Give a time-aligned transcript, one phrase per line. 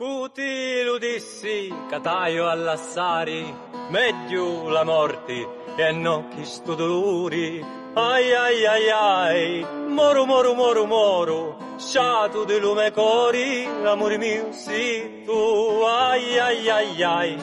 [0.00, 3.54] Cuti lo dissi, cataio all'assari,
[3.90, 7.62] meglio la morte e non chi sto dolori.
[7.92, 15.20] Ai ai ai ai, moro moro moro moro, sciato di lume cori, amore mio sì
[15.26, 15.82] tu.
[15.84, 17.36] Ai ai ai ai,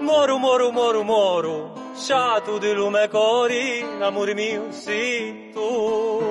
[0.00, 6.27] moro moro moro moro, sciato di lume cori, amore mio sì tu.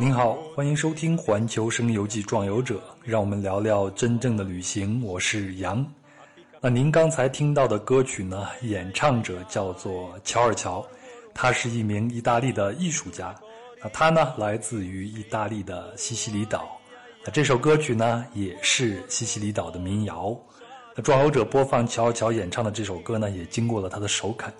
[0.00, 5.02] 您好，欢迎收听《环球声游记·壮游者》，让我们聊聊真正的旅行。
[5.02, 5.84] 我是杨。
[6.60, 8.46] 那您刚才听到的歌曲呢？
[8.62, 10.86] 演唱者叫做乔尔乔，
[11.34, 13.34] 他是一名意大利的艺术家。
[13.82, 16.80] 那他呢，来自于意大利的西西里岛。
[17.24, 20.32] 那这首歌曲呢，也是西西里岛的民谣。
[20.94, 24.54] 那壮游者播放乔尔乔演唱的这首歌呢，也经过了他的首肯。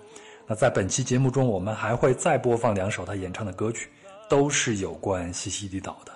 [0.45, 3.87] 那在本期节目中，我们还会再播放两首他演唱的歌曲。
[4.29, 6.13] 都是有关西西里岛的。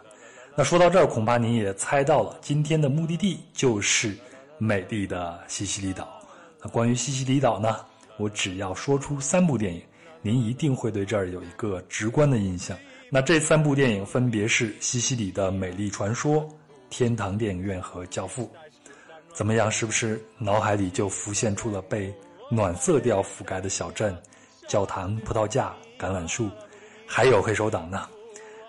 [0.55, 4.16] 那说到这儿，恐怕您也猜到了，今天的目的地就是
[4.59, 6.21] 美丽的西西里岛。
[6.62, 7.76] 那关于西西里岛呢，
[8.18, 9.82] 我只要说出三部电影，
[10.21, 12.77] 您一定会对这儿有一个直观的印象。
[13.10, 16.35] 那这三部电影分别是《西西里的美丽传说》、
[16.90, 18.43] 《天堂电影院》和《教父》。
[19.34, 19.71] 怎么样？
[19.71, 22.13] 是不是脑海里就浮现出了被
[22.49, 24.16] 暖色调覆盖的小镇、
[24.68, 26.49] 教堂、葡萄架、橄榄树？
[27.05, 28.07] 还有黑手党呢，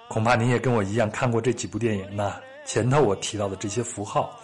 [0.09, 2.35] 恐怕您也跟我一样看过这几部电影呢。
[2.67, 4.39] 前头我提到的这些符号，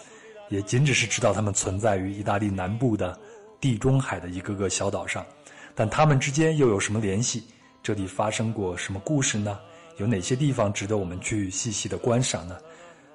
[0.49, 3.17] 也仅只是知道它们存在于意大利南部的
[3.59, 5.25] 地中海的一个个小岛上，
[5.73, 7.43] 但它们之间又有什么联系？
[7.81, 9.59] 这里发生过什么故事呢？
[9.97, 12.57] 有哪些地方值得我们去细细的观赏呢？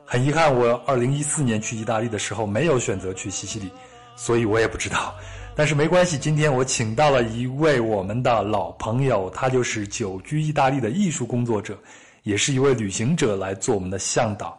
[0.05, 3.71] 很遗憾，我二零一四年去意大利的时候没有选择去西西里，
[4.17, 5.15] 所以我也不知道。
[5.59, 11.79] 但是没关系，今天我请到了一位我们的老朋友，他就是久居意大利的艺术工作者，
[12.25, 14.59] 也是一位旅行者来做我们的向导。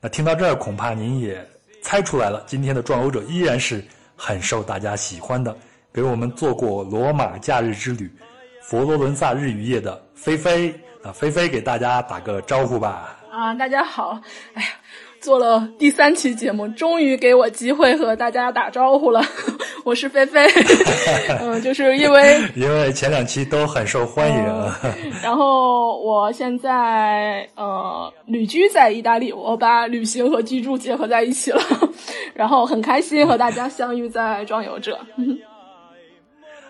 [0.00, 1.46] 那听到这儿，恐怕您也
[1.82, 3.84] 猜出来了，今天的壮游者依然是
[4.16, 5.54] 很受大家喜欢的。
[5.92, 8.10] 给我们做过罗马假日之旅、
[8.62, 10.70] 佛罗伦萨日与夜的菲菲
[11.02, 13.18] 啊，菲菲给大家打个招呼吧。
[13.30, 14.18] 啊，大家好，
[14.54, 14.68] 哎呀。
[15.20, 19.22] 做了第三期节目，终于给我机会和大家打招呼了。
[19.84, 20.46] 我是菲菲，
[21.40, 24.36] 嗯，就是因为 因为前两期都很受欢迎。
[25.22, 31.60] 然后我现在呃旅居在意大利，我把旅行和居住结合在一起了，
[32.34, 34.98] 然后很开心和大家相遇在壮游者。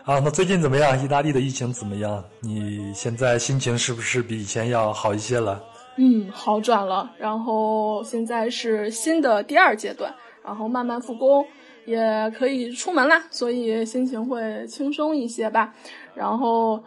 [0.04, 1.04] 啊，那最近怎么样？
[1.04, 2.24] 意大利的疫情怎么样？
[2.40, 5.60] 你现在心情是不是比以前要好一些了？
[6.00, 10.14] 嗯，好转了，然后现在是新的第二阶段，
[10.44, 11.44] 然后慢慢复工，
[11.86, 15.74] 也可以出门啦，所以心情会轻松一些吧。
[16.14, 16.80] 然后，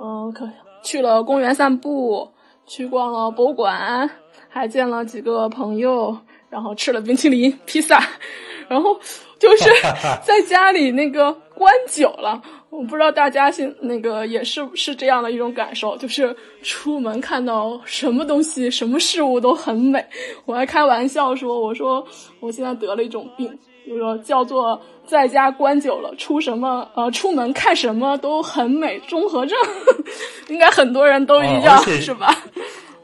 [0.00, 0.48] 嗯，可
[0.82, 2.30] 去了公园散步，
[2.66, 4.08] 去逛了博物馆，
[4.48, 6.16] 还见了几个朋友，
[6.48, 8.02] 然后吃了冰淇淋、披萨，
[8.66, 8.98] 然后
[9.38, 9.70] 就是
[10.24, 12.40] 在家里那个关久了。
[12.76, 20.04] 我不知道大家现那个也是是这样的一种感受，就是出门看到什么东西、什么事物都很美。
[20.44, 22.04] 我还开玩笑说：“我说
[22.40, 29.56] 我现在得了一种病，就说叫做在家关久了，出什么呃出门看什么都很美综合症，
[30.50, 32.36] 应该很多人都一样是吧？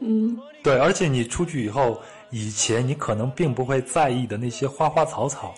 [0.01, 5.55] 嗯，对，而且你出去以后，以前你可能并不会在意的那些花花草草，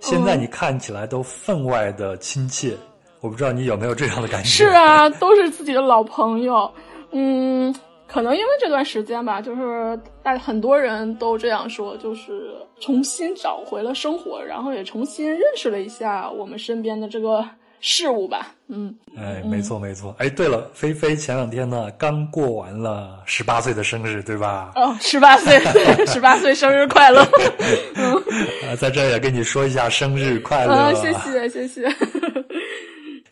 [0.00, 2.76] 现在你看起来都分外的亲切。”
[3.22, 4.48] 我不知道你有没有这样的感觉？
[4.48, 6.70] 是啊，都是自己的老朋友。
[7.12, 7.72] 嗯，
[8.08, 12.50] 可能因为这段时间吧，就是大很多人都这样说，就是
[12.80, 17.44] 重新找回了生活，然后也重新认识了一下我们身边的这个
[17.80, 18.48] 事物吧。
[18.66, 20.12] 嗯，哎，没错没错。
[20.18, 24.72] 哎，对了，菲菲前两天呢刚过完了十八岁的生日，对吧？
[24.74, 25.60] 哦，十八岁，
[26.06, 27.22] 十八岁生日快乐！
[27.94, 30.72] 嗯，在这也跟你说一下生日快乐。
[30.72, 31.86] 啊，谢谢谢谢。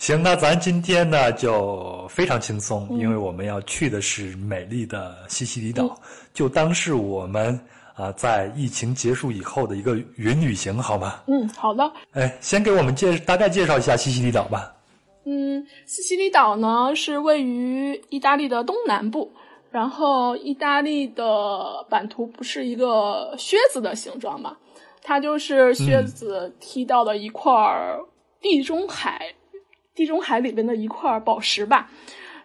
[0.00, 5.94] 行，那咱今天呢就非常轻松，因为我们要去的是美丽的西西里岛，
[6.33, 7.61] 就当是我们
[7.94, 11.21] 啊在疫情结束以后的一个云旅行，好吗？
[11.27, 11.92] 嗯，好的。
[12.13, 14.75] 哎，先给我们介大概介绍一下西西里岛吧。
[15.27, 19.30] 嗯，西西里岛呢是位于意大利的东南部，
[19.71, 24.57] 然后意大利的版图不是一个靴子的形状嘛，
[25.03, 27.53] 它就是靴子踢到了一块
[28.41, 29.34] 地中海。
[30.01, 31.87] 地中海里边的一块宝石吧，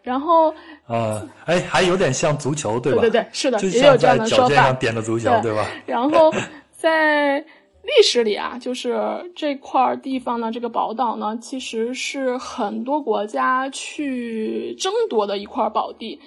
[0.03, 0.53] 然后
[0.87, 2.99] 呃，哎，还有点像足球，对吧？
[2.99, 4.73] 对对对，是的，也有这样的说法。
[4.73, 5.65] 点的足球，对吧？
[5.85, 6.33] 然后
[6.73, 8.99] 在历史里啊，就是
[9.37, 16.19] 这块地方呢，这个宝岛呢，其实是很多国家去争夺的一块宝地。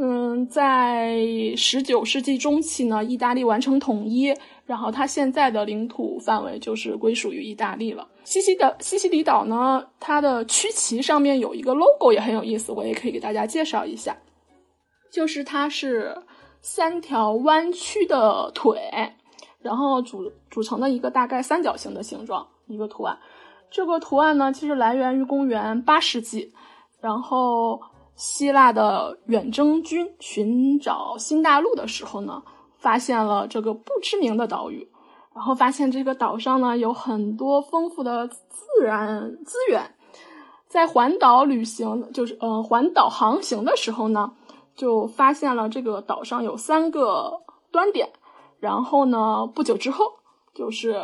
[0.00, 1.18] 嗯，在
[1.56, 4.32] 十九世纪中期呢，意大利完成统一，
[4.64, 8.06] 然后它现在的领土范围就是归属于意大利了。
[8.22, 14.16] 西西的西西里岛呢，它的区旗上面有一个 logo 也很有意思，我也可以给大家介绍一下，
[15.10, 16.16] 就是它是
[16.60, 18.78] 三条弯曲的腿，
[19.60, 23.18] 然后组组成的一个大概三角形的形状一个图案。
[23.68, 26.52] 这个图案呢，其实来源于公元八世纪，
[27.00, 27.80] 然后。
[28.18, 32.42] 希腊的远征军寻找新大陆的时候呢，
[32.76, 34.88] 发现了这个不知名的岛屿，
[35.32, 39.94] 然后发现这个岛上呢有很多丰富的自然资源，
[40.66, 44.32] 在环岛旅行，就是呃环岛航行的时候呢，
[44.74, 48.10] 就发现了这个岛上有三个端点，
[48.58, 50.04] 然后呢不久之后
[50.52, 51.00] 就是。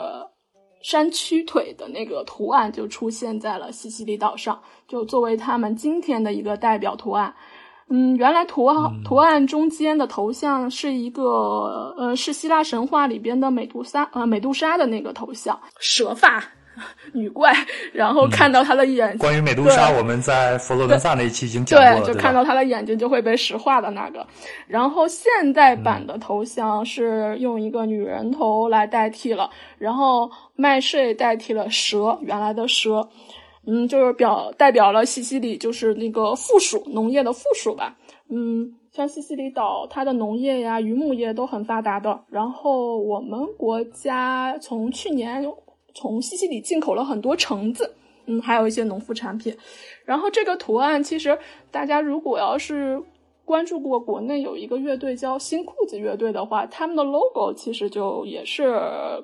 [0.85, 7.35] 山区腿的那个图案就出现在了西西里岛上，就作为他们今天的一个代表图案。
[7.89, 16.45] 嗯，原来图案图案中间的头像是一个，呃，是希腊神话里边的美杜莎，呃，美杜莎的那个头像，蛇发。
[17.13, 17.53] 女怪，
[17.93, 19.19] 然后看到她的眼睛。
[19.19, 22.01] 关于美杜莎，我们在佛罗伦萨那一期已经讲过了。
[22.01, 24.27] 对，就看到她的眼睛就会被石化的那个。
[24.67, 29.49] 然后现代版的头像是用一个女人头来代替了，
[29.79, 33.09] 然后麦穗代替了蛇，原来的蛇，
[33.67, 37.97] 嗯，就是表代表了西西里，就是那个附属农业的附属吧。
[38.29, 42.25] 嗯，像西西里岛，它的农业呀、渔牧业都很发达的。
[42.31, 45.45] 然后我们国家从去年。
[45.95, 47.95] 从西西里进口了很多橙子，
[48.27, 49.57] 嗯，还有一些农副产品。
[50.05, 51.39] 然后这个图案，其实
[51.71, 53.01] 大家如果要是
[53.45, 58.75] 关注过国内有一个乐队叫新裤子乐队的话，他们的 logo 其实就也是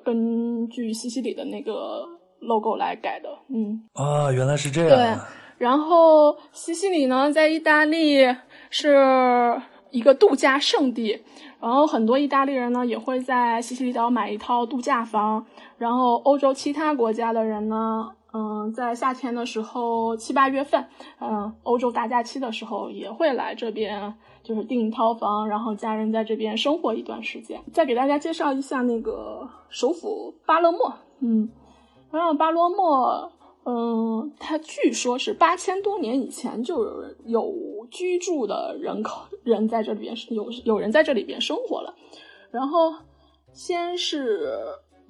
[0.05, 2.07] 根据西西里的那个
[2.39, 3.29] logo 来改的。
[3.49, 4.89] 嗯，啊，原来是这样。
[4.89, 5.21] 对。
[5.57, 8.17] 然后西西里呢，在意大利
[8.69, 11.19] 是一个度假胜地，
[11.59, 15.45] 然后很多意大利人呢也会在西西里岛买一套度假房。
[15.81, 20.85] 然后欧洲其他国家的人呢，嗯，在夏天的时候七八月份，
[21.19, 24.13] 嗯，欧洲大假期的时候也会来这边，
[24.43, 27.59] 就是订一套房，然后家人在这边生活一段时间。
[27.73, 31.49] 再给大家介绍一下那个首府巴勒莫，嗯，
[32.11, 33.31] 然后巴勒莫，
[33.65, 41.95] 嗯，它据说是八千多年以前就有有居住的人口，人在这里边有有人在这里边生活了。
[42.51, 42.93] 然后
[43.51, 44.59] 先是。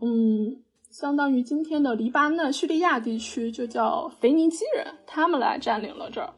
[0.03, 0.57] 嗯，
[0.89, 6.33] 相当于今天的黎巴嫩、叙利亚地区，就叫腓尼基人，他们来占领了这儿。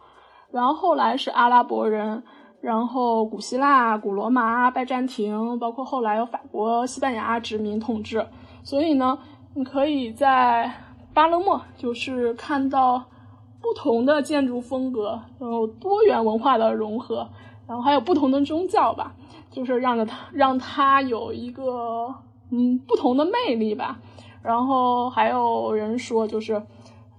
[0.52, 2.22] 然后后来是阿拉伯人，
[2.60, 8.28] 然后古希腊、古罗马、拜占庭，包括后来有法国、西班牙殖民统治。
[8.64, 9.18] 所以呢，
[9.56, 10.70] 你可以在
[11.14, 13.02] 巴勒莫就是看到
[13.62, 17.30] 不同的建筑风格，然后多元文化的融合，
[17.66, 19.16] 然后还有不同的宗教吧，
[19.50, 22.14] 就是让着它让它有一个。
[22.56, 24.00] 嗯，不同的魅力吧。
[24.44, 26.62] 然后还有人说，就是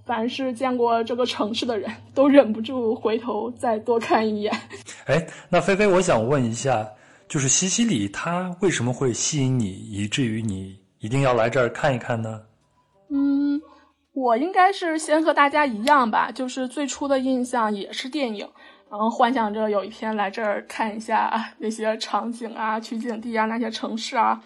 [0.05, 4.53] 凡是见过这个城市的人都忍不住回头再多看一眼。
[5.07, 6.87] 哎，那菲菲，我想问一下，
[7.27, 12.41] 就是西西里它为什么会吸引你，以至于你一定要来这儿看一看呢？
[13.09, 13.59] 嗯，
[14.13, 18.47] 我应该是先和大家一样吧，就是最初的印象也是电影，
[18.89, 24.41] 然后幻想着有一天来这儿看一下那些场景啊、取景地啊、那些城市啊。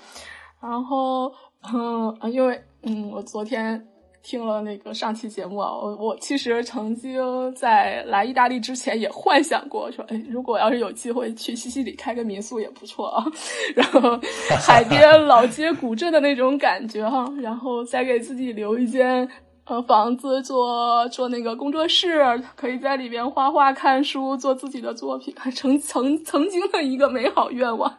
[0.62, 1.32] 然后，
[1.74, 3.82] 嗯，因为，嗯，我昨天
[4.22, 13.26] 听了那个上期节目啊，我我其实曾经在来意大利之前也幻想过，说，哎，如果要是有机会去西西里开个民宿也不错啊，
[13.76, 14.20] 然后
[14.60, 19.28] 海边老街古镇的那种感觉哈，然后再给自己留一间。
[19.70, 27.96] 呃，房子做做那个工作室，可以在里边画画、看书、做自己的作品，曾曾曾经的一个美好愿望。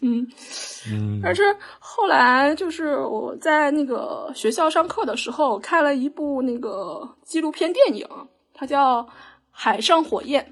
[0.00, 0.26] 嗯
[0.90, 8.08] 嗯，但是后来就是我在那个学校上课的时候，看了一部那个纪录片电影，
[8.54, 9.02] 它叫
[9.50, 10.42] 《海上火焰》，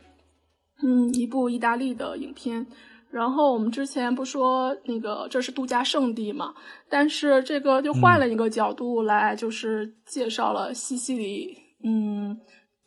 [0.82, 2.66] 嗯，一部意大利的影片。
[3.10, 6.54] 然后我们之前不说那个这是度假胜地嘛？
[6.90, 12.38] 但是这个就换了一个角度来，就是介绍了西西里，嗯，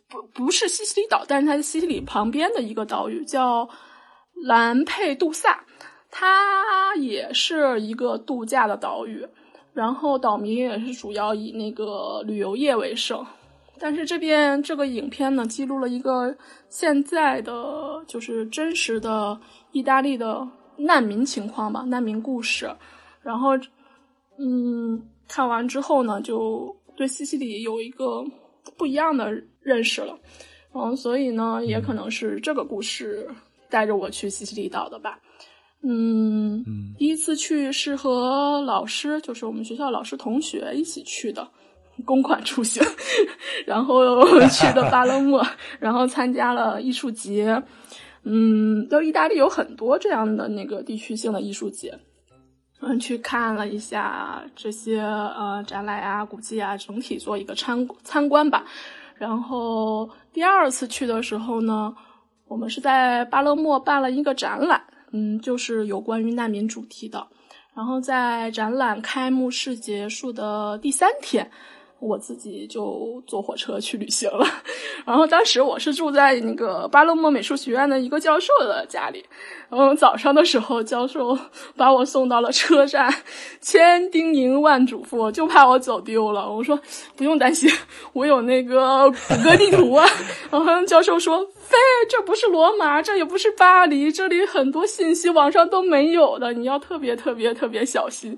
[0.07, 3.67] 不不是西西里岛，但是它是西西里旁边的一个岛屿，叫
[4.45, 5.65] 兰佩杜萨，
[6.11, 9.27] 它也是一个度假的岛屿，
[9.73, 13.25] 然后岛民也是主要以那个旅游业为生。
[13.79, 16.37] 但是这边这个影片呢，记录了一个
[16.69, 19.39] 现在的就是真实的
[19.71, 20.47] 意大利的
[20.77, 22.69] 难民情况吧，难民故事。
[23.21, 23.51] 然后，
[24.37, 28.23] 嗯，看完之后呢，就对西西里有一个
[28.77, 30.17] 不一样的认识了。
[30.73, 33.29] 嗯，所以呢，也可能是这个故事
[33.69, 35.19] 带着我去西西里岛的吧。
[35.83, 41.47] 嗯，嗯第一次去是和老师，就是我们学校老师同学一起去的，
[42.05, 42.81] 公款出行，
[43.65, 45.45] 然后去的巴勒莫，
[45.79, 47.61] 然后参加了艺术节。
[48.23, 51.97] 嗯，就意大利有很多这样的那个地区性的艺术节。
[52.81, 58.65] 嗯，去看了一下这些呃展览啊、古迹啊，整体做一个参参观吧。
[59.15, 61.93] 然后第二次去的时候呢，
[62.47, 67.27] 我们是在巴勒莫办了一个展览，嗯，就是有关于难民主题的。
[67.75, 71.49] 然后在展览开幕式结束的第三天，
[72.01, 74.45] 我自己就坐火车去旅行了。
[75.05, 79.23] 然后当时我是住在那个巴勒莫美术学院的一个教授的家里。
[79.69, 81.37] 然后早上的时候，教授
[81.77, 83.13] 把我送到了车站，
[83.61, 86.51] 千叮咛万嘱咐，就怕我走丢了。
[86.51, 86.77] 我说
[87.15, 87.69] 不用担心，
[88.11, 90.05] 我有那个谷歌地图啊。
[90.49, 91.77] 然后教授说：“飞，
[92.09, 98.37] 这不是罗马，这也不是巴黎，这里很多信息网上都没有的，你要特别特别特别小心。”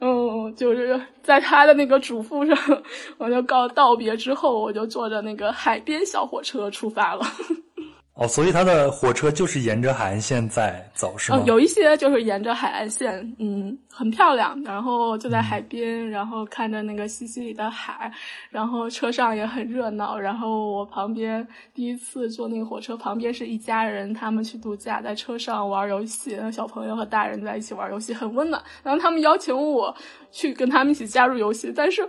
[0.00, 2.82] 嗯，就是在他的那个嘱咐上，
[3.18, 7.26] 我就告道别之后，我就坐着那个海边小火车出发了。
[8.14, 11.38] 哦，所以他的火车就是沿着海岸线在走，是吗？
[11.42, 14.58] 嗯，有一些就是沿着海岸线，嗯，很漂亮。
[14.64, 18.10] 然后就在海边，然后看着那个西西里的海，
[18.48, 20.18] 然后车上也很热闹。
[20.18, 28.62] 然后我旁边第一次坐那个火车，旁边是一家人，他们去度假，在车上玩游戏，小朋友和大人在一起玩游戏，很温暖。
[28.82, 29.94] 然后他们邀请我
[30.32, 32.08] 去跟他们一起加入游戏，但是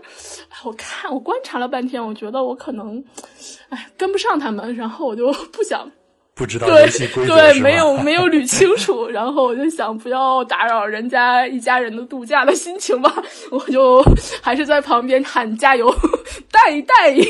[0.63, 3.03] 我看我观察了半天，我觉得我可能，
[3.69, 5.91] 哎，跟不上他们，然后我就不想。
[6.33, 13.13] 不知道对游戏规则对，没有没有捋清楚，然后我就想不要打扰人家一家人的度假的心情吧，
[13.51, 14.03] 我就
[14.41, 15.93] 还是在旁边喊加油，
[16.49, 17.21] 带一带一。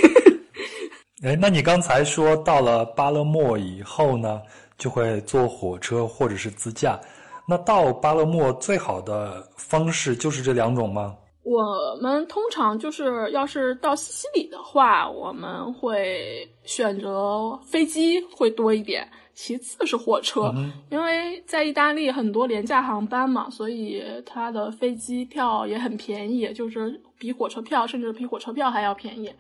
[1.24, 4.42] 哎，那你刚才说到了巴勒莫以后呢，
[4.78, 7.00] 就会坐火车或者是自驾。
[7.48, 11.16] 那到巴勒莫最好的方式就是这两种吗？
[11.44, 20.54] 我们通常就是，要是到西西里的话，我们会选择飞机会多一点，其次是火车，
[20.92, 29.34] 因为在意大利很多廉价航班嘛，所以它的飞机票也很便宜，就是比火车票甚至比火车票还要便宜。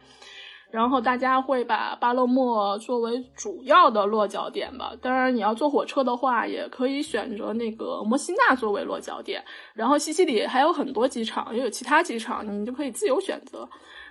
[0.72, 4.94] 然后大家会把巴勒莫作为主要的落脚点吧。
[5.01, 9.44] 当然，你要坐火车的话，也可以选择那个摩西纳作为落脚点。
[9.74, 13.68] 然后西西里还有很多机场，也有其他机场，你就可以自由选择。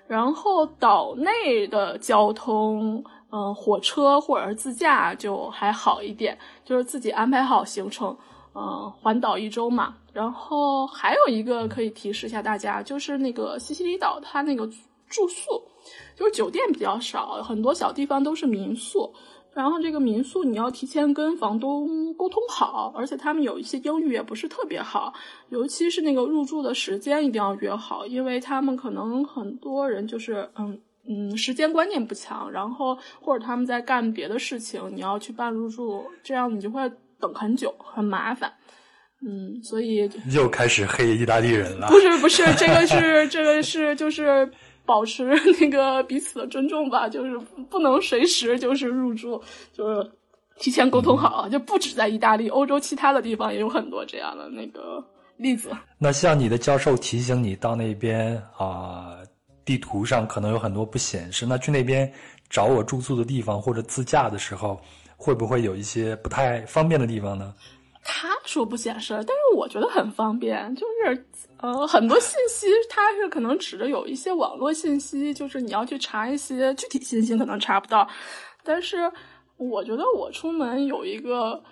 [0.07, 3.03] 然后岛内的交通，
[3.33, 8.15] 嗯、火车或者是自驾就还好一点，就是自己安排好行程，
[8.55, 9.95] 嗯、环岛一周嘛。
[10.13, 14.67] 然后还有一个可以提示一下大家，就是那个西西里岛它那个
[15.09, 15.63] 住宿。
[16.21, 19.11] 就是酒店比较少，很多小地方都是民宿。
[19.55, 25.15] 然后这个民宿你要提前跟房东沟通好，而且他们有一些英语也不是特别好，
[25.49, 38.53] 尤其是那个入住的时间一定要约好，因为他们可能很多人就是嗯嗯时间观念不强，然后或者他们在干别的事情，你要去办入住，这样你就会等很久，很麻烦。
[39.23, 41.89] 嗯，所以又开始黑意大利人了。
[41.89, 44.51] 不是不是，这个是这个是就是
[44.91, 45.23] 保持
[45.61, 47.39] 那个彼此的尊重吧，就是
[47.71, 49.41] 不能随时就是入住，
[49.73, 50.11] 就是
[50.59, 55.01] 提前沟通好，就不止在意大利，欧洲其他的地方也有很多这样的那个
[55.37, 55.71] 例子。
[55.97, 59.19] 那像你的教授提醒你到那边啊、
[59.65, 62.13] 地图上可能有很多不显示，那去那边
[62.49, 64.81] 找我住宿的地方或者自驾的时候，
[65.17, 67.55] 会不会有一些不太方便的地方呢？
[68.03, 71.27] 他说不显示，但是我觉得很方便，就是
[71.63, 78.09] 呃很多信息它是可能指着有一些网络信息，就是你要去查一些具体信息可能查不到，
[78.65, 79.11] 但是
[79.57, 81.63] 我觉得我出门有一个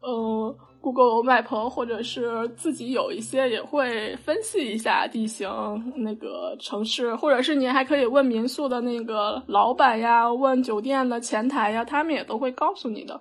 [0.00, 5.48] 呃 Google Map 或者是自己有一些也会分析一下地形
[5.96, 13.20] 那个城市，或者是你还可以问民宿的那个老板呀，问酒店的前台呀，他们也都会告诉你的。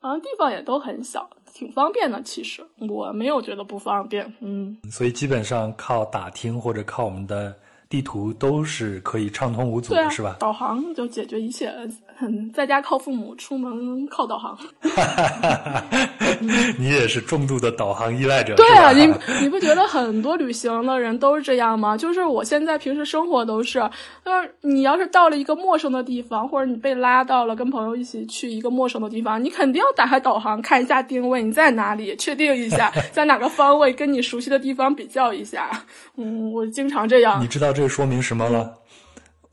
[0.00, 2.20] 啊，地方也都很小，挺方便的。
[2.22, 7.54] 其实我没有觉得不方便，嗯，所以基本上靠打听或者靠我们的
[7.88, 10.36] 地图都是可以畅通无阻的，，是吧？
[10.40, 11.72] 导航就解决一切。
[12.22, 14.56] 嗯，在家靠父母，出门靠导航。
[16.78, 19.12] 你也是重度的导航依赖者，对啊，你？
[19.40, 21.96] 你不觉得很多旅行的人都是这样吗？
[21.96, 23.80] 就是我现在平时生活都是，
[24.24, 35.70] 就是你要是到了一个陌生的地方，或者你被拉到了跟朋友一起去一个陌生的地方，你肯定要打开导航看一下定位，你在哪里，确定一下 在哪个方位，跟你熟悉的地方比较一下。
[36.16, 37.46] 嗯，我经常这样你。
[37.46, 38.74] 知道这说明什么了？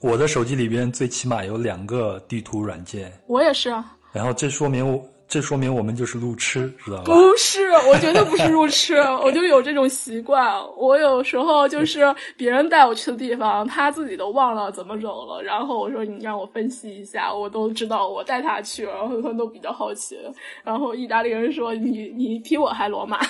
[0.01, 7.03] 我的手机里边最起码有两个地图软件，我也是啊，然后这说明我这说明我们就是路痴，知道吧？
[7.03, 10.55] 不是，我绝对不是路痴， 我就有这种习惯。
[10.77, 20.17] 我有时候就是 别人带我去的地方，他自己都忘了怎么走了，然后我说你让我分析一下，我都知道我带他去，然后他都比较好奇。
[20.63, 23.19] 然后意大利人说你你比我还罗马。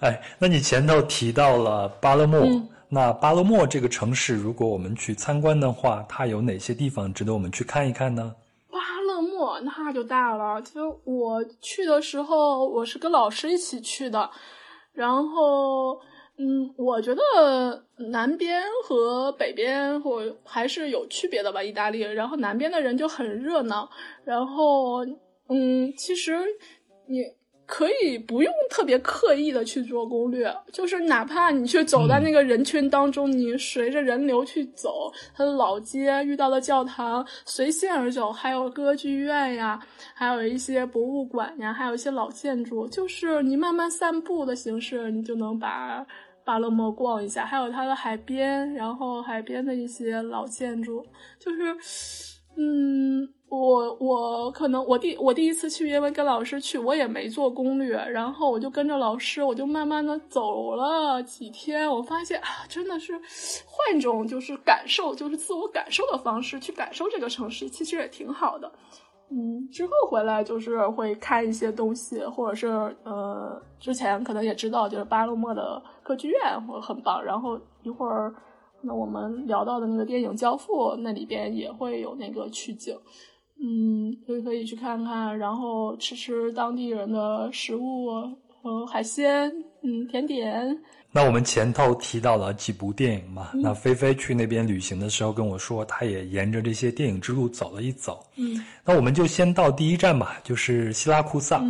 [0.00, 2.40] 哎，那你前头提到了巴勒莫，
[2.94, 8.36] 那巴勒莫这个城市，如果我们去参观的话，它有哪些地方值得我们去看一看呢？
[8.70, 10.60] 巴勒莫那就大了。
[10.60, 14.28] 其实我去的时候，我是跟老师一起去的。
[14.92, 15.98] 然后，
[16.36, 17.22] 嗯，我觉得
[18.10, 21.62] 南边和北边或还是有区别的吧。
[21.62, 23.88] 意大利，然后南边的人就很热闹。
[24.22, 25.02] 然后，
[25.48, 26.36] 嗯，其实
[27.08, 27.22] 你。
[27.64, 39.80] 可以不用特别刻意的去做攻略，就是哪怕你去走在那个人群当中，你随着人流去走，它的老街遇到的教堂，随心而走，还有歌剧院呀，
[40.14, 46.04] 还有一些博物馆呀，还有一些老建筑，就是你慢慢散步的形式，你就能把
[46.44, 51.02] 巴勒莫逛一下，还有它的海边，然后海边的一些老建筑，
[51.38, 51.74] 就是，
[52.56, 53.28] 嗯。
[53.52, 63.12] 我我可能我第我第一次去，因为跟老师去，我也没做攻略，然后我就跟着老师，我就慢慢的走了几天，我发现啊，真的是
[63.66, 68.72] 换一种就是感受，就是自我感受的方式去感受这个城市，其实也挺好的。
[69.28, 72.68] 嗯，之后回来就是会看一些东西，或者是
[73.04, 78.34] 呃，之前可能也知道，就是巴勒莫的歌剧院会很棒，然后一会儿
[78.80, 82.96] 那我们聊到的那个电影《交付》，那里边也会有那个取景。
[83.64, 88.10] 嗯，所以可以去看看，然后吃吃当地人的食物，
[88.60, 89.52] 和海鲜，
[89.82, 90.76] 嗯，甜点。
[91.12, 93.50] 那我们前头提到了几部电影嘛？
[93.54, 98.26] 那菲菲去那边旅行的时候跟我说，她也沿着这些电影之路走了一走。
[98.36, 101.62] 嗯，那我们就先到第一站吧，就是希拉库萨，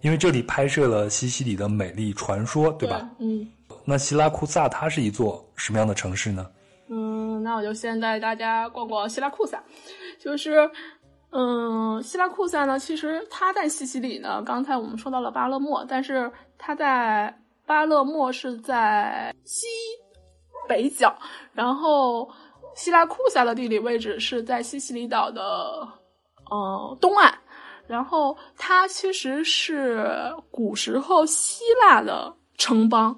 [0.00, 3.08] 因为这里拍摄了西西里的美丽传说，对吧？
[3.20, 3.46] 嗯，
[3.84, 6.50] 那希拉库萨它是一座什么样的城市呢？
[6.88, 9.62] 嗯，那我就先带大家逛逛希拉库萨，
[10.18, 10.68] 就是。
[11.30, 14.42] 嗯，希拉库萨呢，其实它在西西里呢。
[14.42, 19.66] 刚才我们说到了巴勒莫，但是它在巴勒莫是在西
[20.66, 21.14] 北角，
[21.52, 22.30] 然后
[22.74, 25.86] 希拉库萨的地理位置是在西西里岛的
[26.50, 27.34] 呃东岸，
[27.86, 33.14] 然后它其实是古时候希腊的城邦，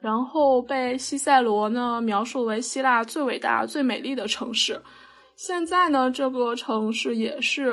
[0.00, 4.80] 然后被西塞罗呢描述为希腊最伟大、最美丽的城市。
[5.42, 7.72] 现在呢，这个城市也是，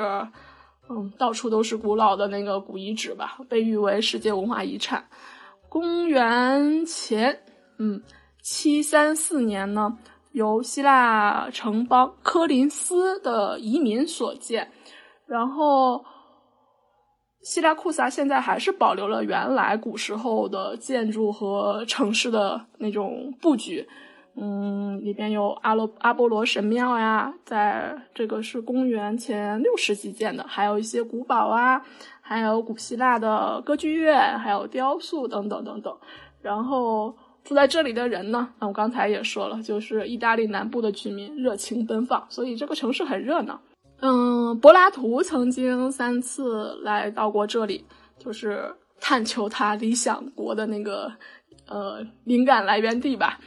[0.88, 5.06] 嗯，到处都是古老的那个古遗址吧，被誉为世界文化遗产。
[5.68, 7.40] 公元前，
[7.78, 8.02] 嗯，
[8.42, 9.98] 七三四年呢，
[10.32, 14.72] 由希腊城邦科林斯的移民所建。
[15.26, 16.02] 然后，
[17.42, 23.86] 希拉库萨现在还是保留了原来古时候的建筑和城市的那种布局。
[24.40, 31.82] 嗯，里边有阿罗阿波罗神庙呀，在这个是公元前六世纪建的，还有一些古堡啊，
[32.20, 35.92] 还有古希腊的歌剧院，还有雕塑等等等等。
[36.40, 43.60] 然后住在这里的人呢，那我刚才也说了，就是意大利南部的居民，热情奔放，所以这个城市很热闹。
[44.00, 47.84] 嗯，柏拉图曾经三次来到过这里，
[48.18, 51.10] 就是探求他理想国的那个
[51.66, 53.40] 呃灵感来源地吧。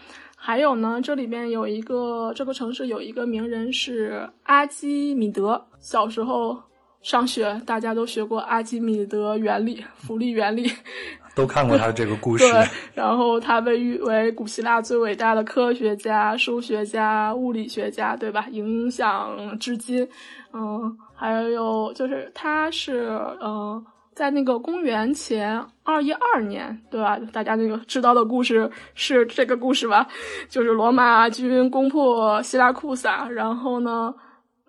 [0.44, 5.64] 还有呢，这里面有一个这个城市有一个名人是阿基米德。
[5.80, 6.58] 小时候
[7.04, 10.68] 上学，大家都学过阿基米德原理、浮力原理，
[11.36, 12.44] 都看过他这个故事。
[12.52, 18.48] 对，然后他被誉为古希腊最伟大的科学家、数学家、物理学家，对吧？
[18.50, 20.08] 影响至今。
[20.54, 23.10] 嗯，还有就是他是
[23.44, 23.86] 嗯。
[24.14, 27.18] 在那个公元前二一二年，对吧？
[27.32, 30.08] 大家那个知道的故事是这个故事吧？
[30.50, 34.14] 就是罗马军攻破希腊库萨，然后呢？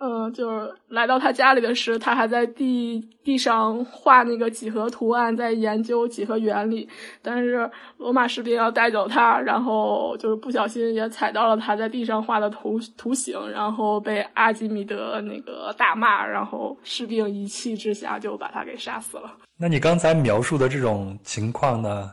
[0.05, 6.89] 嗯，就是来到他家里的时，他还在地地上画那个几何图案，在研究几何原理。
[7.23, 19.33] 但是罗马士兵要带走他，然后就是不小心也踩到了他在地上画的图图形，然后被阿基米德那个大骂，然后士兵一气之下就把他给杀死了。
[19.57, 22.11] 那你刚才描述的这种情况呢？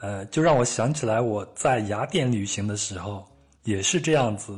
[0.00, 3.24] 呃，就让我想起来我在雅典旅行的时候
[3.64, 4.56] 也是这样子。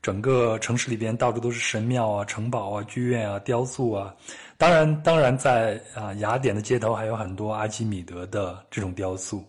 [0.00, 4.14] 整个城市里边到处都是神庙啊、城堡啊、剧院啊、雕塑啊，
[4.56, 9.44] 当然，当然在啊雅典的街头还有很多阿基米德的这种雕塑。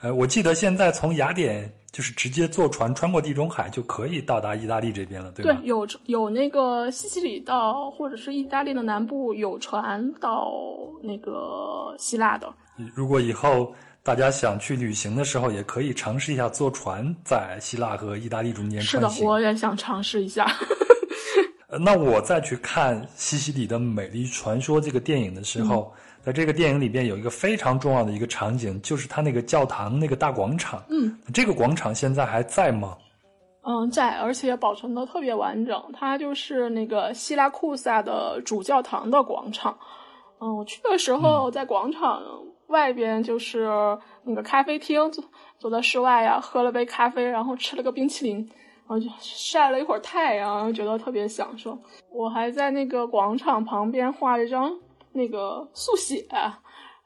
[0.00, 5.52] 呃，我记得现在从雅典就是直接坐船穿过地中海就可以到达意大利这边了，对吧？
[5.54, 10.52] 对，有有那个西西里到或者是意大利的南部有船到
[11.02, 12.52] 那个希腊的。
[12.94, 13.74] 如果以后
[14.06, 20.46] 大家想去旅行的时候，也可以尝试一下坐船在希腊和意大利中间是的，我也想尝试一下。
[21.80, 25.92] 那我再去看《西西里的美丽传说》这个电影的时候。
[26.22, 30.82] 在这个电影里边有一个非常重要的一个场景，就是它那个教堂那个大广场。
[30.88, 32.98] 嗯，这个广场现在还在吗？
[33.62, 35.80] 嗯，在，而且保存的特别完整。
[35.94, 39.78] 它就是那个希拉库萨的主教堂的广场。
[40.40, 42.20] 嗯，我去的时候在广场
[42.68, 43.68] 外边就是
[44.24, 45.22] 那个咖啡厅，走
[45.58, 51.78] 走在室外呀，喝了杯咖啡，然后吃了个冰淇淋，然后就晒了一会儿太阳，觉得特别享受。
[52.12, 54.72] 我还在那个广场旁边画了一张。
[55.12, 56.26] 那个速写，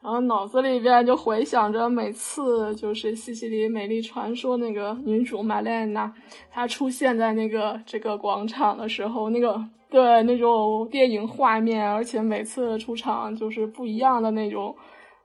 [0.03, 6.13] 然后脑子里边就回想着每次就是《西西里美丽传说》那个女主玛丽安娜，
[6.49, 14.75] 她出现在那个这个广场的时候，那个对那种电影画面，而且每次出场就是不一样的那种，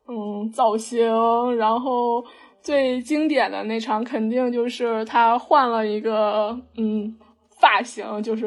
[0.09, 1.57] 嗯，造型。
[1.57, 2.25] 然后
[2.63, 7.17] 最经典的那场肯定就是她换了一个嗯
[7.59, 8.47] 发型，就是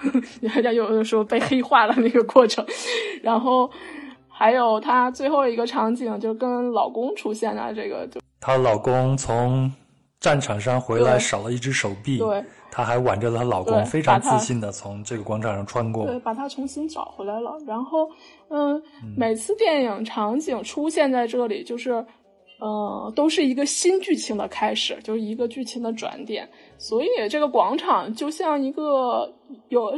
[0.40, 2.64] 人家有的时候被黑化的那个过程。
[3.22, 3.70] 然后，
[4.28, 9.70] 还有她最后一个场景，就跟老公出现的这个，就她老公从
[10.20, 17.56] 战场上回来少了一只手臂，对，她还挽着她老公，非常自信的从这个广场上穿过，对，把她重新找回来了。
[17.66, 18.08] 然后，
[18.50, 18.82] 嗯，
[19.16, 21.92] 每次电影场景出现在这里，就是，
[22.60, 26.48] 呃，都是一个新剧情的开始，就是一个剧情的转点。
[26.78, 29.32] 所以这个广场就像一个
[29.68, 29.92] 有。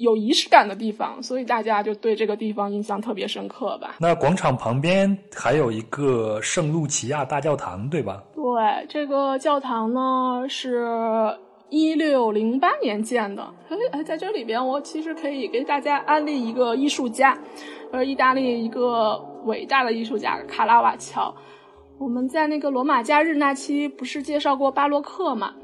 [0.00, 3.96] 有仪式感的地方，所以大家就对这个地方印象特别深刻吧。
[4.00, 8.24] 那广场旁边还有一个圣路奇亚大教堂，对吧？
[8.34, 10.86] 对，这个教堂呢是
[11.70, 13.48] 一六零八年建的。
[13.92, 17.38] 哎，在这里边，我其实可以给大家安利一个艺术家，
[17.92, 21.34] 呃，意大利一个伟大的艺术家卡拉瓦乔。
[21.98, 25.54] 我们在那个罗马假日那期不是介绍过巴洛克嘛？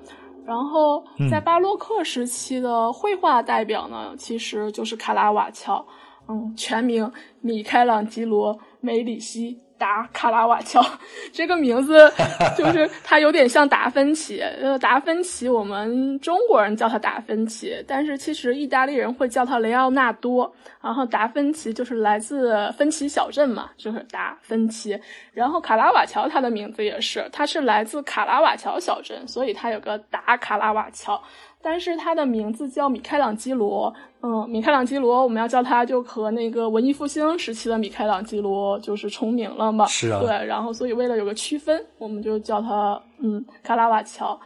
[0.44, 5.84] 然后，在巴洛克时期的绘画代表呢，其实就是卡拉瓦乔，
[6.28, 9.58] 嗯，全名米开朗基罗·梅里希。
[9.78, 10.84] 达卡拉瓦乔
[11.32, 12.10] 这个名字，
[12.56, 14.40] 就是 他有点像达芬奇。
[14.40, 20.54] 呃，达芬奇，我们中国人叫他达芬奇，但是其实意大利人会叫他雷奥纳多。
[20.80, 24.98] 然后达芬奇就是来自芬奇小镇嘛，就是达芬奇。
[25.32, 31.20] 然后卡拉瓦乔他的名字也是，他是来自卡拉瓦乔小镇，所以他有个达卡拉瓦乔。
[31.66, 39.84] 但是他的名字叫米开朗基罗，嗯，米开朗基罗，我们要叫他就和那个文艺复兴时期的米开朗基罗就是重名了嘛。
[39.86, 40.20] 是啊。
[40.20, 44.38] 对，然后所以为了有个区分，我们就叫他嗯卡拉瓦乔。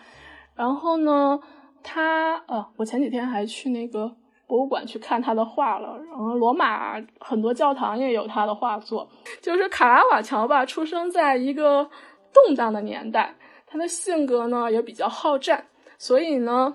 [0.54, 1.38] 然后呢，
[1.82, 4.10] 他呃，我前几天还去那个
[4.46, 6.00] 博物馆去看他的画了。
[6.08, 9.06] 然后罗马很多教堂也有他的画作。
[9.42, 11.86] 就是卡拉瓦乔吧，出生在一个
[12.32, 13.34] 动荡的年代，
[13.66, 15.62] 他的性格呢也比较好战，
[15.98, 16.74] 所以呢。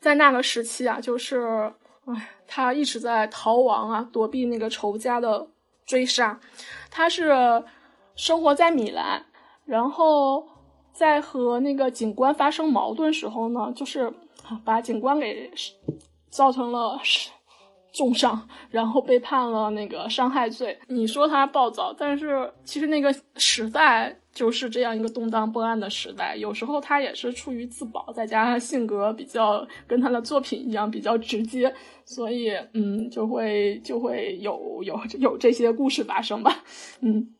[0.00, 1.72] 在那个时期啊，就是，
[2.06, 5.46] 哎，他一直在逃亡啊，躲避那个仇家的
[5.84, 6.38] 追杀。
[6.90, 7.62] 他是
[8.14, 9.24] 生活在米兰，
[9.64, 10.48] 然后
[10.92, 14.12] 在和那个警官发生矛盾时候呢，就是
[14.64, 15.50] 把警官给
[16.30, 16.98] 造成了
[17.92, 20.78] 重伤，然后被判了那个伤害罪。
[20.86, 24.18] 你说他暴躁，但是其实那个时代。
[24.38, 31.74] 就是这样一个动荡不安的时代，有时候他也是出于自保，再加上性格比较跟他的作品一样比较直接，
[32.04, 36.62] 所以嗯，就会就会有有有这些故事发生吧，
[37.00, 37.34] 嗯，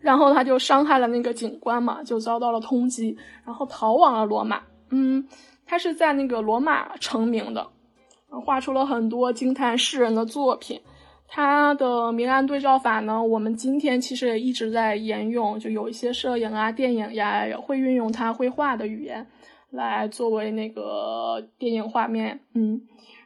[0.00, 4.60] 然后他就伤害了那个警官嘛，就遭到了通缉，然后逃往了罗马，
[4.90, 5.26] 嗯，
[5.64, 7.66] 他是在那个罗马成名的，
[8.44, 10.78] 画出了很多惊叹世人的作品。
[11.30, 13.22] 他的明暗对照法呢？
[13.22, 19.26] 我们今天其实也一直在沿用，就有一些摄影啊、电影呀，也会运用他绘画的语言
[19.70, 22.40] 来作为那个电影画面。
[22.54, 22.80] 嗯，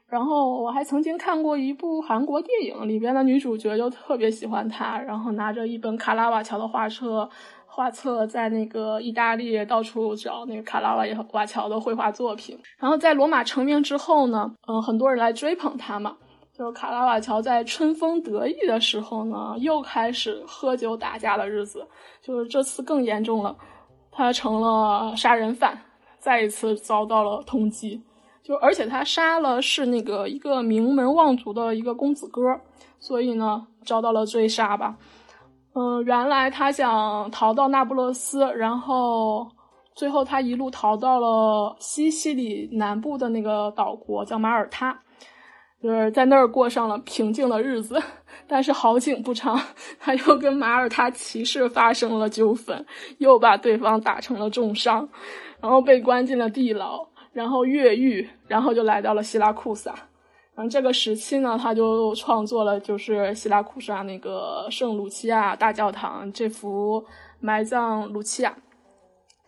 [0.09, 7.31] 然后我还曾经看过一部韩国电影，里边的女主角就特别喜欢他，然后拿着一本卡拉瓦乔的画册，
[7.67, 12.59] 画册在那个意大利到处找那个卡拉瓦瓦乔的绘画作品。
[12.79, 16.17] 然后在罗马成名之后呢，嗯，很多人来追捧他嘛。
[16.57, 21.87] 就是卡拉瓦乔在春风得意的时候呢，又开始喝酒打架的日子。
[22.21, 23.57] 就是这次更严重了，
[24.11, 25.77] 他成了杀人犯，
[26.19, 28.01] 再一次遭到了通缉。
[28.43, 32.61] 就而且他杀了是那个一个名门望族的一个公子哥，
[32.99, 34.97] 所以呢遭到了追杀吧。
[35.75, 39.49] 嗯，原来他想逃到那不勒斯，然后
[39.95, 45.02] 最后他一路逃到了西西里南部的那个岛国，叫马耳他，
[45.83, 48.01] 就是在那儿过上了平静的日子。
[48.47, 49.59] 但是好景不长，
[49.99, 52.85] 他又跟马耳他骑士发生了纠纷，
[53.18, 55.09] 又把对方打成了重伤，
[55.61, 59.95] 然后被关进了地牢，然后越狱，然后就来到了希拉库萨。
[60.55, 67.03] 然后这个时期呢，他就创作了就是希拉库萨那个圣卢齐亚大教堂这幅
[67.40, 68.55] 埋葬卢齐亚。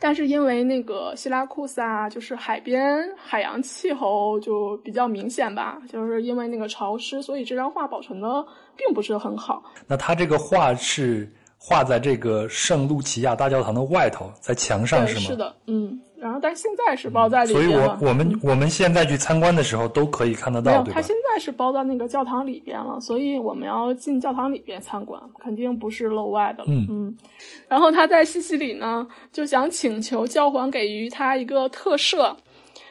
[0.05, 8.45] 但是因为那个希拉库萨就是海边海洋气候就比较明显吧，就是因为那个潮湿，所以这张画保存的
[8.77, 9.63] 并不是很好。
[9.87, 15.21] 那他这个画是画在这个圣路奇亚大教堂的外头，在墙上是吗？
[15.23, 15.99] 是的，嗯。
[16.25, 26.65] 然后，但现在是包在里边所以我我们我们现在去参观的时候都可以看得到，对他现在是包在那个教堂里边了，所以我们要进教堂里边参观，肯定不是楼外的。
[26.67, 27.17] 嗯嗯。
[27.69, 32.35] 然后他在西西里呢，就想请求教皇给予他一个特赦，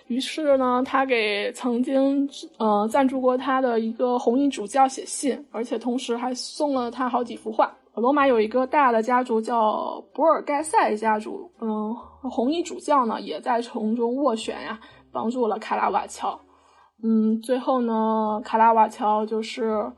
[0.05, 7.75] 于是呢，他给曾经呃赞助过他的一个红衣主教写信，而且同时还送了他好几幅画。
[7.95, 14.79] 罗马有一个大的家族叫博尔盖塞家族，嗯，红衣主教呢也在从中斡旋呀，
[15.11, 16.39] 帮助了卡拉瓦乔，
[17.03, 19.91] 嗯，最后呢，卡拉瓦乔就是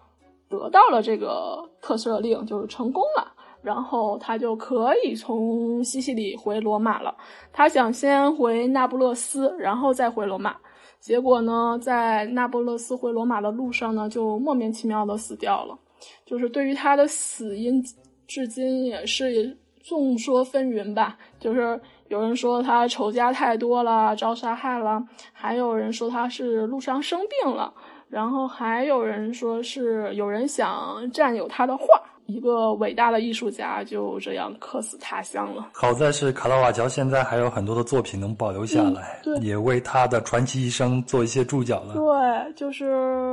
[0.50, 3.32] 得到了这个特赦令，就是成功了，
[3.62, 7.16] 然后他就可以从西西里回罗马了。
[7.54, 10.58] 他想先回那不勒斯，然后再回罗马，
[11.00, 15.78] 结果呢，在那不勒斯回罗马的路上呢，就莫名其妙的死掉了。
[16.26, 17.84] 就是对于他的死因，
[18.28, 21.18] 至今也是众说纷纭吧。
[21.40, 25.00] 就是有人说他仇家太多了，遭杀害了；
[25.32, 27.74] 还有人说他是路上生病了；
[28.10, 31.86] 然后还有人说是有人想占有他的画。
[32.28, 35.70] 一个伟大的艺术家就这样客死他乡了。
[35.72, 41.94] 好在是卡拉瓦乔现在还有很多的作品能保留下来，也为他的传奇一生做一些注脚了。
[41.94, 43.25] 对，就是。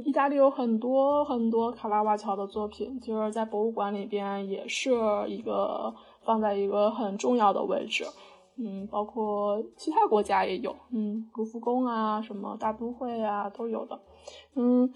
[0.00, 4.90] 意大利有很多很多卡拉瓦乔的作品，就是在博物馆里边也是
[5.28, 8.04] 一个放在一个很重要的位置。
[8.56, 14.00] 嗯，包括其他国家也有，嗯，卢浮宫啊，什么大都会啊都有的。
[14.54, 14.92] 嗯，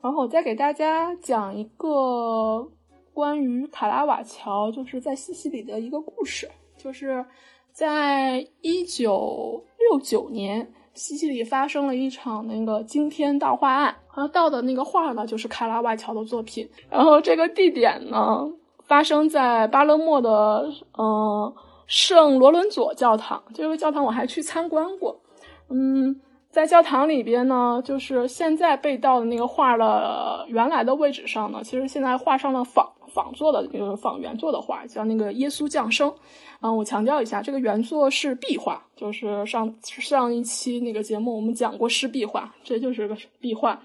[0.00, 2.70] 然后我再给大家讲一个
[3.12, 7.24] 关于卡拉瓦乔，就是在西西里的一个故事，就是
[7.72, 10.72] 在一九六九年。
[10.94, 16.68] 西西里发生了一场那个惊天盗画案，然后盗的那个画呢，就是卡拉瓦乔的作品。
[16.88, 18.46] 然后这个地点呢，
[18.84, 21.52] 发生在巴勒莫的嗯
[21.86, 23.42] 圣罗伦佐教堂。
[23.52, 25.20] 这个教堂我还去参观过。
[25.68, 36.12] 嗯，在教堂里边呢，就是现在被盗的那个画的原来的位置上呢，其实现在画上了仿仿作的，就是仿原作的画，叫那个耶稣降生。
[36.60, 43.80] 嗯，我强调一下，这个原作是壁画，就是上上一期那个节目我们讲过是壁画，这就是个壁画。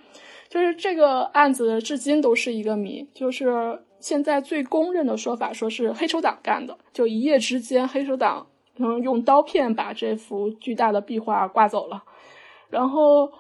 [0.50, 12.04] 就是这个案子至今都是一个谜，就是现在最公认的说法，说是黑手党干的，就一夜之间黑手党嗯用刀片把这幅巨大的壁画刮走了，
[12.70, 13.32] 然后。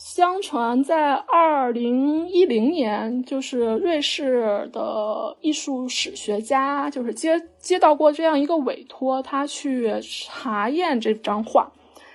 [0.00, 11.70] 相传在二零一零年，就是瑞士的艺术史学家，就是接接到过这样一个委托，他去查验这张画，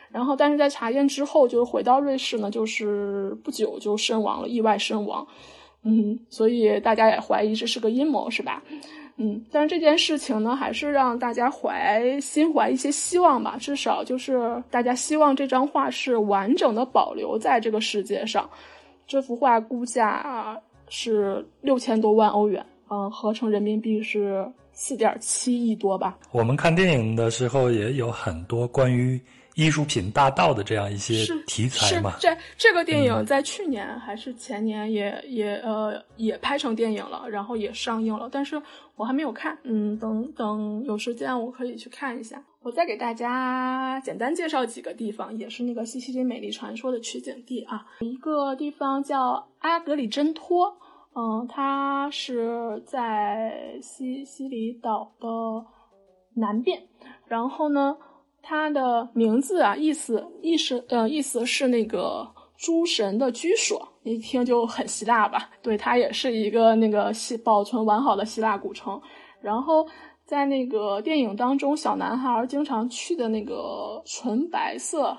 [0.10, 5.28] 然后但是在查验之后，就回到瑞士呢，就是不久就身亡了，意外身亡。
[5.84, 8.63] 嗯，所以大家也怀疑这是个阴谋，是吧？
[9.17, 13.56] 嗯，但是这件事情呢，还是让大家怀心怀一些希望吧。
[13.60, 18.49] 至少就是大家希望这张画是完整的保留在这个世界上。
[19.08, 26.17] 这幅画估价是六千多万欧元，嗯，合成人民币是四点七亿多吧。
[26.32, 29.19] 我们看电影的时候也有很多关于。
[29.56, 38.62] 艺术品大盗的这样一些题材嘛，这这个电影在去年还是前年也也呃也拍成电影了，然后也上映了，但是
[38.98, 42.44] 我还没有看，嗯，等等有时间我可以去看一下。
[42.63, 47.86] 我再给大家简单介绍几个地方，也是那个西西里美丽传说的取景地啊。
[48.02, 50.76] 一个地方叫阿格里真托，
[51.15, 55.28] 嗯，它是在西西里岛的
[56.34, 56.84] 南边，
[57.26, 57.96] 然后呢。
[58.47, 62.23] 它的名字啊，意思意思呃，意思是那个
[62.55, 65.49] 诸神的居所，一听就很希腊吧？
[65.63, 69.01] 对，它也是一个那个希保存完好的希腊古城。
[69.41, 69.88] 然后
[70.25, 75.17] 在那个电影当中，小男孩经常去的那个纯白色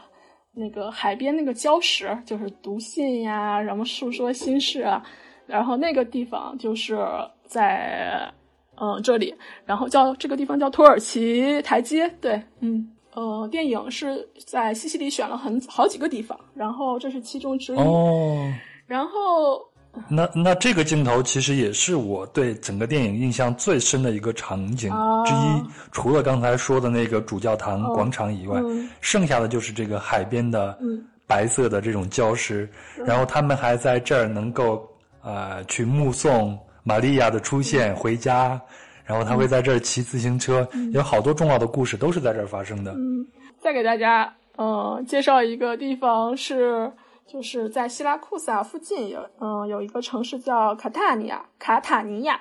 [0.55, 5.03] 那个海边那个礁石，就是读信呀，什么诉说心事啊，
[5.47, 6.97] 然后那个地方就是
[7.45, 8.33] 在
[8.81, 9.35] 嗯这里，
[9.65, 12.93] 然后叫这个地方叫土耳其台阶，对，嗯。
[13.17, 17.79] 呃，电影是在西西里选了很好几个地方，然后这是其中之一。
[17.79, 18.53] 哦，
[18.87, 19.59] 然后
[20.07, 24.93] 那那这个镜头其实也是我对整个电影印象最深的一个场景
[25.25, 28.61] 之一，除了刚才说的那个主教堂广场以外，
[29.01, 30.79] 剩下的就是这个海边的
[31.27, 34.87] 白色的这种礁石，然后他们还在这儿能够
[35.23, 38.61] 呃去目送玛利亚的出现回家。
[39.07, 42.93] 然后他会在这儿骑自行车，有好多重要的故事都是在这儿发生的。
[42.93, 43.25] 嗯，
[43.59, 46.93] 再给大家呃介绍一个地方是，
[47.25, 52.41] 就是在希拉库萨附近有嗯有一个城市叫卡塔尼亚，卡塔尼亚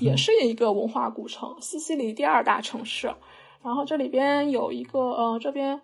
[0.00, 3.12] 也是一个文化古城，西西里第二大城市。
[3.62, 5.80] 然后这里边有一个呃这边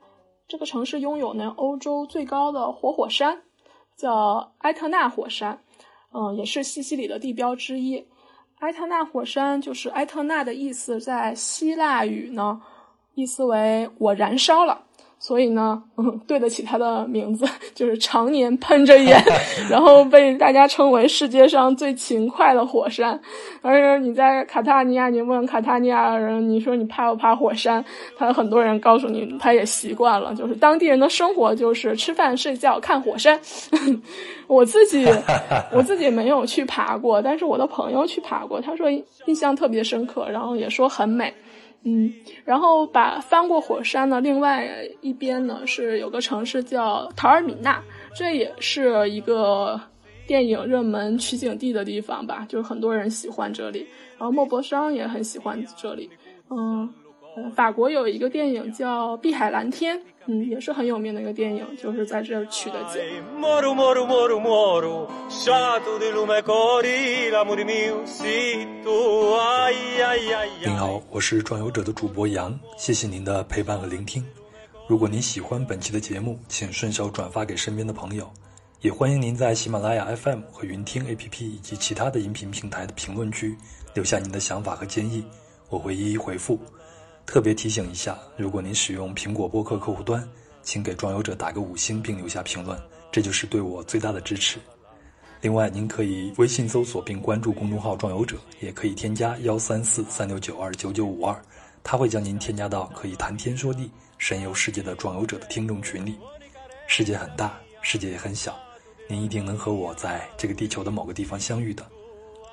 [0.47, 3.43] 这个城市拥有呢欧洲最高的活火山，
[3.97, 5.61] 叫埃特纳火山，
[6.13, 8.07] 嗯也是西西里的地标之一。
[8.61, 12.61] 埃特纳火山就是埃特纳的意思，在希腊语呢，
[13.15, 14.85] 意思为我燃烧了，
[15.23, 19.23] 所以呢，嗯， 对得起他的名字， 就是常年喷着烟，
[19.71, 23.21] 然后被大家称为世界上最勤快的火山。
[23.61, 27.85] 而且你在卡塔尼亚，你问卡塔尼亚人，你说你怕不怕火山？
[28.17, 33.39] 他很多人告诉你，他也习惯了，就是当地人的生活就是吃饭、睡觉、看火山。
[34.47, 35.07] 我自己
[35.71, 38.91] 我自己没有去爬过，但是我的朋友去爬过，他说
[39.27, 41.33] 印象特别深刻，然后也说很美，
[41.83, 42.13] 嗯，
[42.45, 44.69] 然后把翻过火山的另外
[45.01, 47.83] 一边呢是有个城市叫陶尔米纳，
[48.15, 49.81] 这也是一个
[50.27, 53.87] 电影热门取景地的地方吧，就是很多人喜欢这里，
[54.19, 56.11] 然后莫泊桑也很喜欢这里，
[56.51, 56.89] 嗯。
[57.55, 63.01] 法国有一个电影叫《碧海蓝天》，嗯，也是很有名的一个电影，就是在这儿取的景。
[70.63, 74.25] 您好，我是壮游者的主播杨，谢谢您的陪伴和聆听。
[74.87, 78.29] 如果您喜欢本期的节目，请顺手转发给身边的朋友，
[78.81, 83.57] 也欢迎您在喜马拉雅 FM 和云听 APP 以及其他的音频平台的评论区
[83.95, 85.25] 留下您的想法和建议，
[85.69, 86.59] 我会一一回复。
[87.31, 90.29] 特别提醒一下，如果您使用苹果播客客户端，
[90.65, 92.77] 请给壮游者打个五星并留下评论，
[93.13, 94.59] 这就是对我最大的支持。
[95.41, 101.41] 另外，您可以微信搜索并关注公众号“壮游者”，也可以添加幺三四三六九二九九五二，
[101.85, 103.89] 他会将您添加到可以谈天说地、
[104.19, 106.19] 神游世界的壮游者的听众群里。
[106.89, 108.59] 世界很大，世界也很小，
[109.07, 111.87] 您一定能和我在这个地球的某个地方相遇的。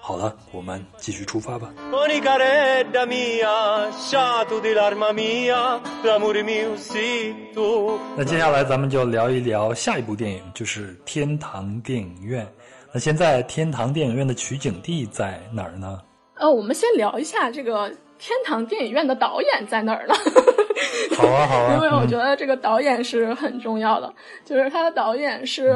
[0.07, 1.69] 好了，我们继续出发吧。
[8.15, 12.45] 那接下来咱们就聊一聊下一部电影，就是《天堂电影院》。
[12.93, 15.99] 那现在天堂电影院的取景地在哪儿呢？
[16.35, 20.15] 呃，我们先聊一下这个天堂电影院的导演在哪儿呢？
[21.17, 24.13] 好啊，好啊，因为我觉得这个导演是很重要的，
[24.45, 25.75] 就是他的导演是，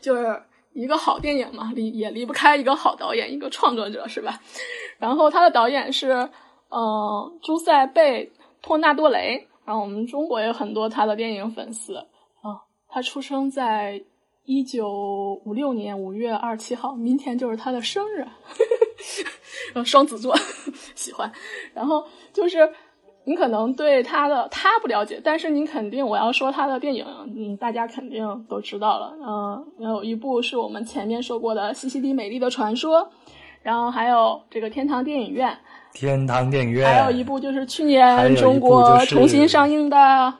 [0.00, 0.34] 就是。
[0.74, 4.40] 一个好电影嘛，离也离不开一个好导演，一个创作者，是吧？
[4.98, 6.28] 然后他的导演是，
[6.68, 8.26] 嗯，朱塞贝·
[8.60, 9.48] 托纳多雷。
[9.64, 12.04] 然后我们中国也有很多他的电影粉丝啊。
[12.88, 14.04] 他出生在
[14.44, 18.26] 一九五六年五月二十七号，明天就是他的生日。
[19.86, 20.36] 双子座，
[20.94, 21.32] 喜欢。
[21.72, 22.70] 然后就是。
[23.26, 29.14] 你可能对他的他不了解，但是你肯定我要说他的电影，嗯，大家肯定都知道了。
[29.26, 33.00] 嗯，有一部是我们前面说过的《西西里美丽的传说》，
[33.62, 35.56] 然后还有这个天堂电影院。
[35.92, 36.86] 天堂电影院。
[36.86, 39.96] 还有一部就是去年中国重新上映的《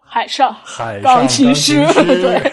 [0.00, 0.56] 海上
[1.02, 1.84] 钢琴师》。
[2.06, 2.52] 对。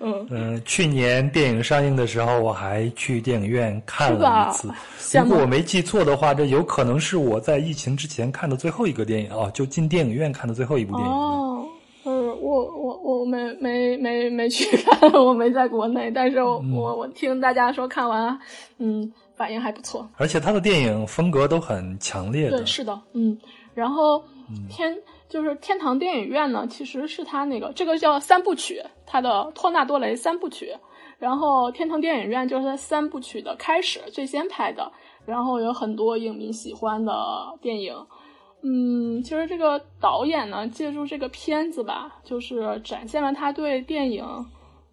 [0.00, 4.70] 嗯去年电影上映的时候，我还去电影院看了一次。
[5.18, 11.12] 如果我没记错的话，这有可能是我在疫情之前看的最后一个电影哦，就进电影院看的最后一部电影。
[11.12, 11.66] 哦，
[12.04, 18.38] 呃，我我我没没没没去看， 我没在国内，但是我我我听大家说看完，
[18.78, 20.08] 嗯，反应还不错。
[20.16, 22.58] 而且他的电影风格都很强烈的。
[22.58, 23.36] 对，是的，嗯，
[23.74, 24.22] 然后
[24.68, 24.94] 天。
[25.28, 30.74] 就是天堂电影院呢，其实是他那个这个叫三部曲，他的托纳多雷三部曲。
[31.18, 34.90] 然后天堂电影院就是他三部曲的开始，最先拍的。
[35.26, 37.12] 然后有很多影迷喜欢的
[37.60, 37.94] 电影。
[38.62, 44.24] 嗯，其实这个导演呢，借助这个片子吧，就是展现了他对电影，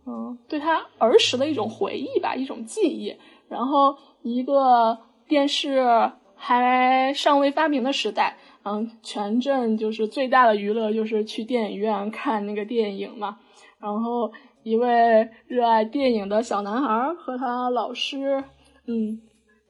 [0.05, 3.16] 嗯，对他儿时的一种回忆吧，一种记忆。
[3.47, 4.97] 然后一个
[5.28, 8.38] 电视还尚未发明的时代。
[8.68, 13.38] 嗯，全镇就是最大的娱乐就是去电影院看那个电影嘛。
[13.80, 14.32] 然后
[14.63, 18.43] 一位热爱电影的小男孩和他老师，
[18.88, 19.22] 嗯，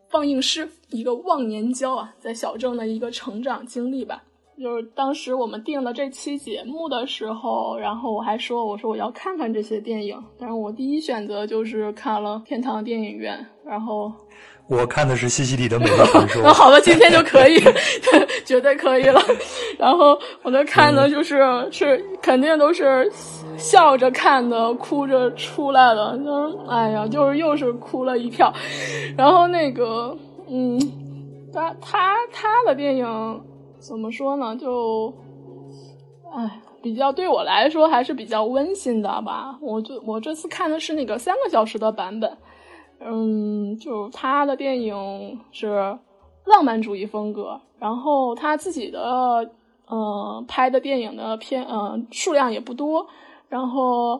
[0.10, 4.24] 放映师一个忘年交啊，在小镇的一个成长经历吧。
[4.58, 14.10] 就是当时我们定了这期节目的时候，然后我还说，我说我要看看这些电影，但是我第一选择就是看了天堂电影院，然后。
[14.68, 16.42] 我看的是西西里的美丽 传说。
[16.42, 17.60] 那好了，今天就可以，
[18.46, 19.22] 绝对可以了。
[19.78, 23.08] 然后我在看的就是是肯定都是
[23.58, 26.18] 笑着看的，哭着出来的。
[26.18, 28.52] 就是哎呀，就是又是哭了一票。
[29.16, 30.18] 然后那个
[30.50, 30.80] 嗯，
[31.54, 33.42] 他他他的电影
[33.80, 34.56] 怎么说呢？
[34.56, 35.14] 就
[36.36, 39.56] 哎，比较对我来说还是比较温馨的吧。
[39.62, 42.36] 我就我这次看的是那个三个小时的版本。
[43.08, 45.98] 嗯，就他的电影是
[46.46, 49.52] 浪漫主义风格，然后他自己的
[49.90, 53.06] 嗯拍的电影的片嗯数量也不多，
[53.48, 54.20] 然后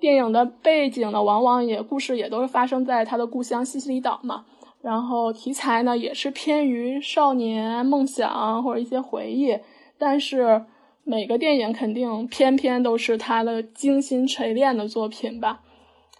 [0.00, 4.44] 电影的背景呢，往往也故事也都是发生在他的故乡西西里岛嘛，
[4.80, 9.58] 然后题材呢也是偏于少年梦想或者一些回忆，
[9.98, 10.64] 但是
[11.04, 15.60] 每个电影肯定偏偏都是他的精心锤炼的作品吧。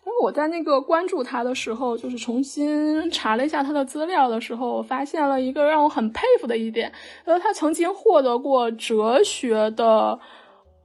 [0.05, 6.93] 因为我在那个关注他的时候，就是重新查了一下他的资料的时候，我发现了一个让我很佩服的一点，
[7.25, 10.19] 呃，他曾经获得过哲学的，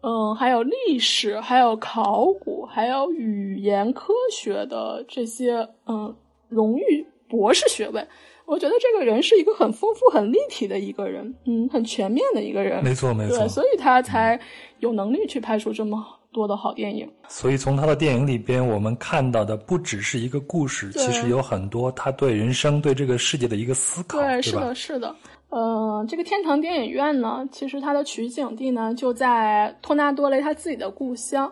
[0.02, 6.16] 嗯，还有历史，还有考古，还有语言科学的这些，嗯，
[6.48, 8.08] 荣誉博士学位。
[8.46, 12.82] 我觉得这个人是一个很丰富、很立体的一个人，嗯，很全面的一个人。
[12.84, 13.40] 没错，没错。
[13.40, 14.40] 对，所以他才
[14.80, 16.17] 有能力去拍出这么。
[16.32, 25.16] 多的好电影，所以从他的电影里边，我们看到的不只是一个故事，其实有很多他对人生、对这个世界的一个思考，对，是的，是的。
[25.50, 31.52] 呃，这个天堂电影院呢，其实它的取景地呢就在托纳多雷他自己的故乡，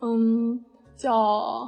[0.00, 0.62] 嗯，
[0.96, 1.66] 叫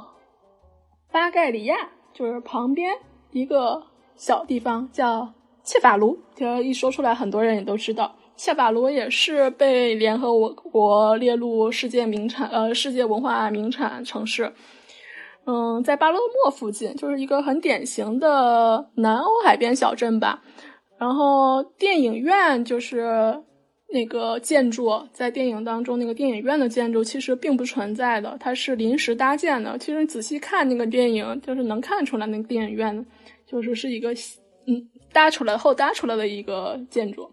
[1.11, 1.75] 巴盖里亚，
[2.13, 2.95] 就是旁边
[3.31, 3.81] 一个
[4.15, 5.27] 小地方叫
[5.63, 8.15] 切法卢，就一说出来，很多人也都知道。
[8.35, 14.51] 夏法罗也是被联合国列入世界名产，呃，世界文化名产城市。
[15.45, 20.41] 嗯，在巴勒莫附近，就是一个很典型的南欧海边小镇吧。
[20.97, 23.41] 然后电影院就是
[23.91, 29.77] 那个建筑，在电影当中那个电影院的建筑其实并不存在的，它是临时搭建的。
[29.77, 33.05] 其实仔细看那个电影，就是能看出来那个电影院
[33.45, 34.13] 就是是一个
[34.65, 37.29] 嗯搭出来后搭出来的一个建筑。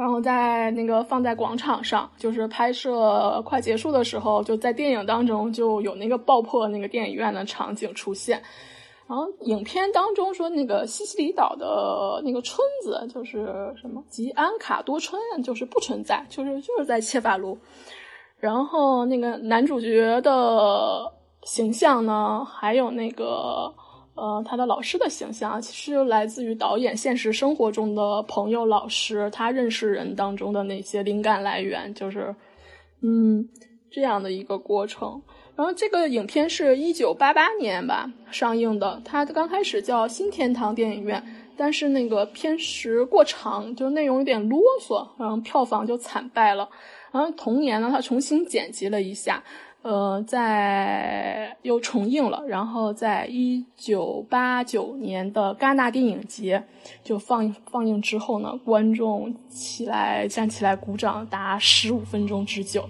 [0.00, 8.42] 然后在那个放在广场上，就是拍摄快结束的时候，就在电影当中就有那个爆破那个电影院的场景出现。
[9.06, 17.58] 然后影片当中说那个西西里岛的那个村子就是什么吉安卡多村，就是不存在，就是就是在切法卢。
[18.38, 23.74] 然后那个男主角的形象呢，还有那个。
[24.20, 32.34] 呃，他的老师的形象其实来自于导演现实生活中的朋友、老师，他认识人当中的那些灵感来源，就是，
[33.00, 33.48] 嗯，
[33.90, 35.22] 这样的一个过程。
[35.56, 41.24] 然后这个影片是一九八八年吧上映的，它刚开始叫新天堂电影院，
[41.56, 46.68] 但是那个片时过长，就内容有点啰嗦，然后票房就惨败了。
[47.10, 49.42] 然后同年呢，他重新剪辑了一下。
[49.82, 56.62] 呃，在又重映了，然后在一九八九年的戛纳电影节
[57.02, 62.84] 就放放映之后呢，观众起来站起来鼓掌达十五分钟之久。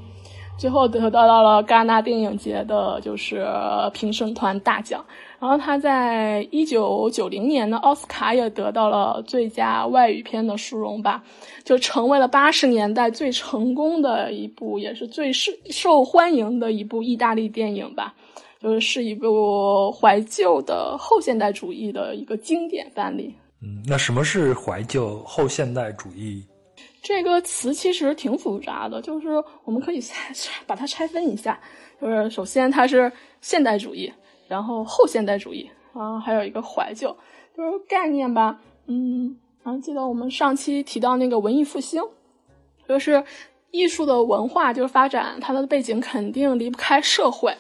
[0.59, 3.47] 最后得到到了戛纳电影节的，就是
[3.95, 5.03] 评审团大奖。
[5.41, 11.25] 然后他在一九九零年的奥斯卡也得到了最佳外语片的殊荣吧，
[11.65, 18.15] 就成为了八十年代最成功的一部，也是最受受欢迎的一部意大利电影吧。
[18.63, 23.35] 就是是一部怀旧的后现代主义的一个经典范例。
[23.63, 26.45] 嗯，那什么是怀旧后现代主义？
[27.03, 30.35] 这个词其实挺复杂的，就是我们可以拆
[30.69, 31.59] 把它拆分一下，
[31.99, 33.11] 就是首先它是
[33.41, 34.13] 现代主义，
[34.51, 37.17] 然后后现代主义，啊，还有一个怀旧，
[37.57, 42.03] 就是概念吧，嗯，然后记得我们上期提到那个文艺复兴，
[42.89, 43.23] 就是
[43.71, 47.55] 艺术的文化就是发展，它的背景肯定离不开社会。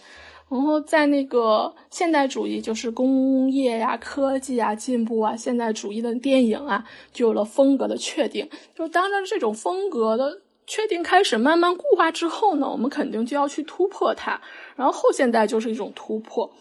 [0.48, 8.50] 然后在那个现代主义，就是工业呀、科技啊进步啊，现代主义的电影啊，就有了风格的确定。
[8.74, 14.40] 就当着这种风格的确定开始慢慢固化之后呢，我们肯定就要去突破它。
[14.74, 16.52] 然后后现代就是一种突破，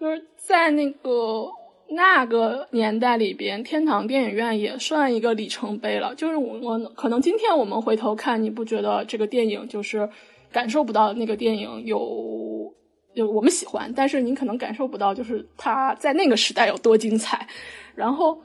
[0.00, 1.48] 就是在那个
[1.88, 6.14] 那个年代里边，天堂电影院也算一个里程碑了。
[6.14, 10.08] 就是我我可能今天我们回头看，你不觉得这个电影就是
[10.52, 12.74] 感受不到那个电影有。
[13.14, 17.48] 就我们喜欢，但是您可能感受不到，就是它在那个时代有多精彩。
[17.94, 18.38] 然后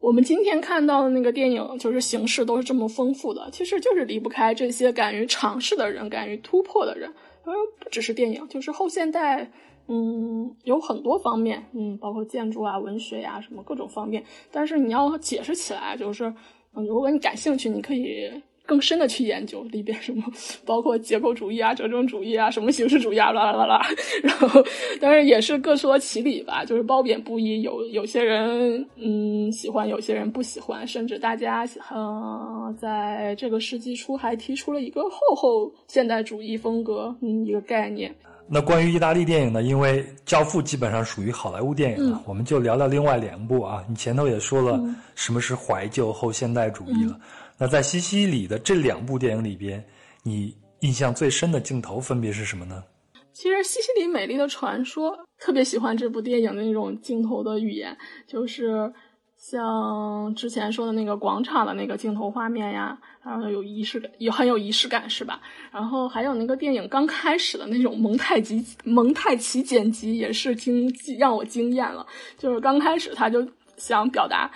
[0.00, 7.12] 我们今天看到的那个电影，就是形式都是这么丰富的，其实就是离不开这些敢于尝试的人，敢于突破的人。
[7.44, 9.50] 而不只是电影，就是后现代，
[9.88, 14.22] 嗯，有很多方面，嗯，包括建筑啊、文学呀，什么各种方面。
[14.50, 16.32] 但是你要解释起来，就是，
[16.74, 18.30] 嗯，如果你感兴趣，你可以。
[18.68, 20.24] 更深的去研究里边什么，
[20.66, 23.80] 包括结构主义啊、折中主义啊、什么形式主义啊，啦啦啦啦。
[24.24, 24.60] 然后，
[25.00, 27.62] 但是也是各说其理吧，就是褒贬不一。
[27.62, 38.12] 有有些人嗯喜欢，有些人不喜欢，甚至大家呃在这个世纪初还提出了一个后后现代主义风格嗯一个概念。
[38.48, 39.62] 那关于意大利电影呢？
[39.62, 43.84] 因为《教父》基本上属于好莱坞电影了，我们就聊聊另外两部啊。
[43.88, 44.80] 你前头也说了
[45.14, 47.18] 什么是怀旧后现代主义了。
[47.58, 49.84] 那在西西里的这两部电影里边，
[50.22, 52.84] 你印象最深的镜头分别是什么呢？
[53.32, 58.92] 其实《西西里美丽的传说》特别喜欢这部电影的那种镜头的语言，就是
[59.38, 65.40] 像之前说的那个广场的那个镜头画面呀，然后有仪式感，也很有仪式感，是吧？
[65.70, 72.06] 然后还有那个电影刚开始的那种蒙太奇蒙太奇剪辑，也是惊让我惊艳了。
[72.36, 74.50] 就是刚开始他就想表达。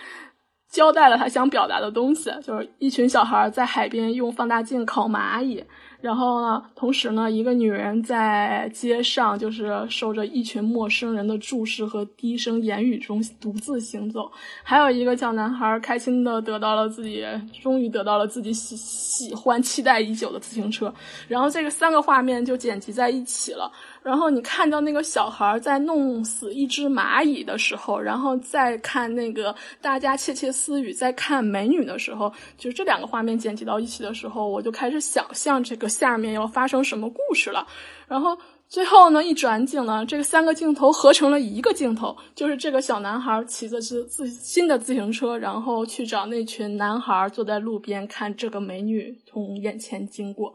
[0.72, 5.64] 交代了他想表达的东西，就是一群小孩在海边用放大镜烤蚂蚁。
[6.00, 14.32] 然后呢，同时呢，一个女人在街上，就是受着一群陌生人的注视和低声言语中独自行走。
[14.62, 17.22] 还有一个小男孩开心的得到了自己，
[17.62, 20.90] 终于得到了自己喜喜欢、期待已久的自行车。
[21.28, 23.70] 然后这个三个画面就剪辑在一起了。
[24.02, 35.89] 然后你看到那个小孩在弄死一只蚂蚁的时候，然后再看那个大家窃窃私语在看美女的时候，就是这两个画面剪辑到一起的时候，我就开始想象这个。
[35.90, 37.66] 下面要发生什么故事了？
[38.08, 38.38] 然后
[38.68, 50.54] 最后呢，一转景呢，这个三个镜头合成了一个镜头，就是这个小男孩骑着自自新的自行车，然后去找那群男孩坐在路边看这个美女从眼前经过，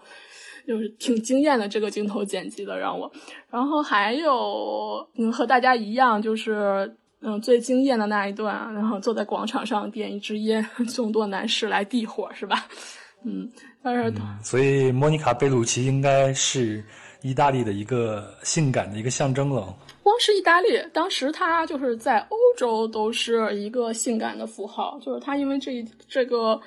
[0.66, 3.12] 就是挺惊艳的这个镜头剪辑的让我。
[3.50, 10.66] 然后还有嗯，和大家一样，就是嗯最惊艳的那一段，然后坐在广场上点一支烟，
[10.96, 12.66] 众多男士来递火，是吧？
[13.26, 13.51] 嗯。
[13.84, 16.84] 嗯，所以莫妮卡·贝鲁奇应该是
[17.21, 19.76] 意大利的一个性感的一个象征了。
[20.01, 26.59] 光是意大利，当时她就是在欧洲都是一个性感的符号，就是她因为这这个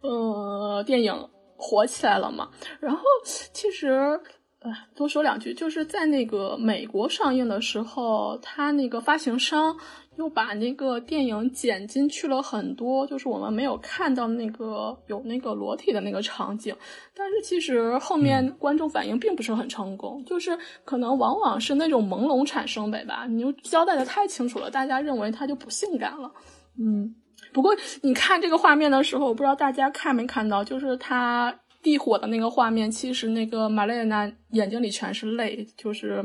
[0.00, 1.14] 呃电影
[1.56, 2.48] 火起来了嘛。
[2.80, 4.18] 然后其实
[4.60, 9.76] 呃多说两句，就是在那个美国上映的时候，他那个发行商。
[10.16, 16.74] 又把那个电影剪进去了很多，就是我们没有看到那个有那个裸体的那个场景。
[17.14, 23.26] 但是其实后面观众反应并不是很成功，就是可能往往是那种朦胧产生美吧。
[23.28, 26.30] 你就交代的太清楚了，大家认为它就不性感了。
[26.78, 27.14] 嗯，
[27.52, 31.52] 不过你看这个画面的时候，我不知道大家看没看到，就是他
[31.82, 36.24] 地火的那个画面，其实那个玛丽娜眼睛里全是泪，就是。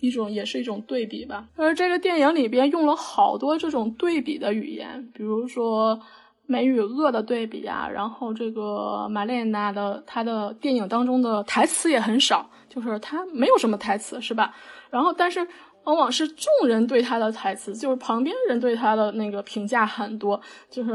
[0.00, 6.00] 一种也是一种对比吧，而这个电影里边用了好多这种对比的语言，比如说
[6.46, 14.54] 美与恶的对比啊，然后这个玛莲娜的她的电影当中的台词也很少，就是她没有什么台词是吧？
[14.88, 15.46] 然后但是
[15.84, 20.40] 往往是众人对她的台词，就是旁边人对她的那个评价很多，
[20.70, 20.92] 就是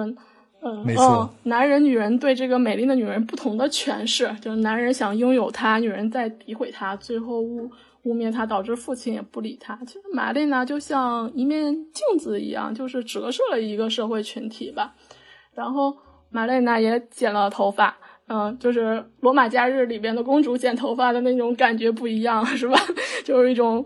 [0.61, 7.69] 嗯，没错，男人女人对这个美丽的女人不同的诠释，就是男人想拥有她，女人在诋毁她，最后误。
[8.03, 9.79] 污蔑他，导致父亲也不理他。
[9.87, 14.93] 其实玛丽娜就像一面镜子一样，就是折射了一个社会群体吧。
[15.53, 15.95] 然后
[16.29, 17.97] 玛丽娜也剪了头发，
[18.27, 22.77] 嗯，就是《罗马假日》里边的公主剪头发的那种感觉不一样， 是吧？
[23.23, 23.85] 就是一种，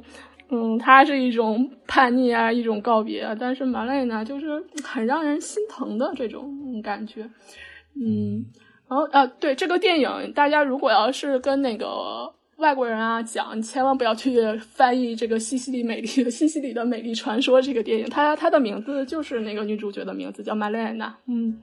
[0.49, 3.35] 嗯，它是一种叛逆啊，一种告别。
[3.39, 7.29] 但是玛丽娜就是很让人心疼的这种感觉，
[7.95, 8.45] 嗯。
[8.89, 12.33] 然后啊，对这个电影，大家如果要是跟那个。
[12.57, 21.55] 外国人啊，讲你千万不要去翻译这个《西西里美丽》《西西里的美丽传说》这个电影，它它的名字就是那个女主角的名字，叫玛丽安娜，嗯，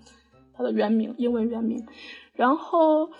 [0.56, 1.84] 它的原名，英文原名。
[2.32, 3.10] 然后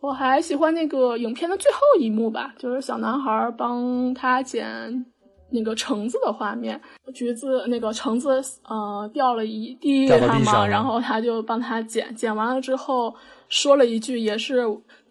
[0.00, 5.04] 我还喜欢那个影片的最后一幕吧，就是小男孩帮他捡
[5.50, 6.80] 那个橙子的画面，
[7.12, 13.12] 橘子那个橙子呃掉了一地上嘛，然后他就帮他捡，捡完了之后
[13.48, 14.64] 说了一句，也是。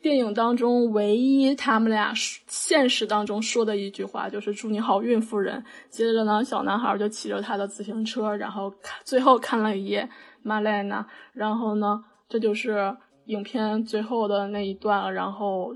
[0.03, 2.13] 电影当中唯一他们俩
[2.45, 5.63] 现实当中说的一句话就是“祝你好运，夫人”。
[5.89, 10.09] 接着呢，小男孩就骑着他的自行车，然后看最后看了一眼
[10.41, 12.93] 玛莱娜，然后呢，这就是
[13.27, 15.13] 影片最后的那一段。
[15.13, 15.73] 然后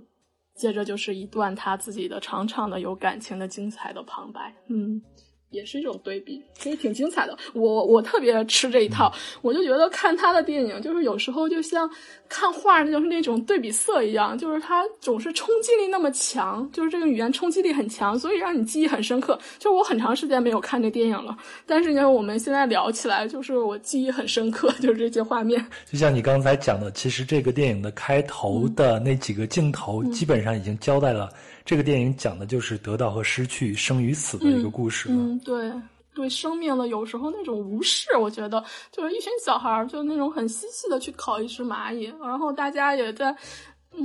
[0.54, 4.54] 接着就是一段他自己的长长的、有感情的、精彩的旁白。
[4.68, 5.02] 嗯。
[5.50, 7.38] 也是一种对比，其实挺精彩的。
[7.54, 11.90] 我我特别吃这一套，我就觉得看他的电影，就是有时候就像
[12.28, 19.40] 看画，就是那种对比色一样，就是他总是冲击力那么强，就是这个语言冲击力很强，所以让你记忆很深刻。
[19.58, 21.36] 就我很长时间没有看这电影了，
[21.66, 25.66] 但是呢，我们现在聊起来，就是我记忆很深刻， 就是这些画面。
[25.90, 31.30] 就像你刚才讲的，其实这个电影的开头的那几个镜头，基本上已经交代了。
[31.68, 35.10] 这个电影讲的就是得到和失去、生与死的一个故事。
[35.12, 35.70] 嗯，对，
[36.16, 43.36] 对生命的有时候那种无视，我觉得就是一群小孩儿，就那种很嬉戏的去烤一只蚂蚁，然后大家也在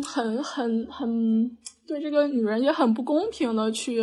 [0.05, 1.49] 很很很
[1.87, 4.03] 对这个女人也很不公平的去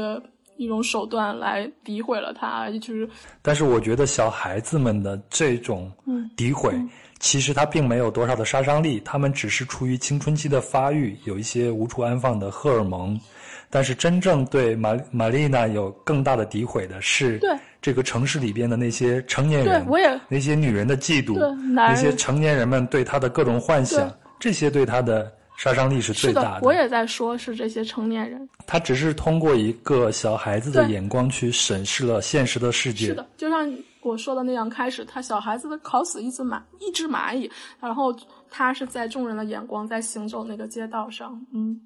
[0.56, 3.10] 一种手段来诋毁了她，就是。
[3.42, 5.92] 但是我觉得小孩子们的这种
[6.38, 6.74] 诋毁，
[7.20, 13.20] 其实他并没有多少的杀伤力，他们只是出于青春期的发育，有一些无处安放的荷尔蒙。
[13.70, 17.40] 但是真正对玛玛丽娜有更大的诋毁的是，
[17.82, 26.62] 这个城市里边的那些成年人，我也那些女人的嫉妒，那些成年人们对她的各种幻想，这些对她的杀伤力是最大的。
[26.64, 28.50] 我也在说，是这些成年人。
[28.66, 33.08] 他只是通过一个小孩子的眼光去审视了现实的世界。
[33.08, 37.50] 是的，就像我说的那样，开始他小孩子的烤死一只蚂一只蚂蚁，
[37.80, 38.16] 然后
[38.50, 41.80] 他是在众人的眼光在行走那个街道上，嗯。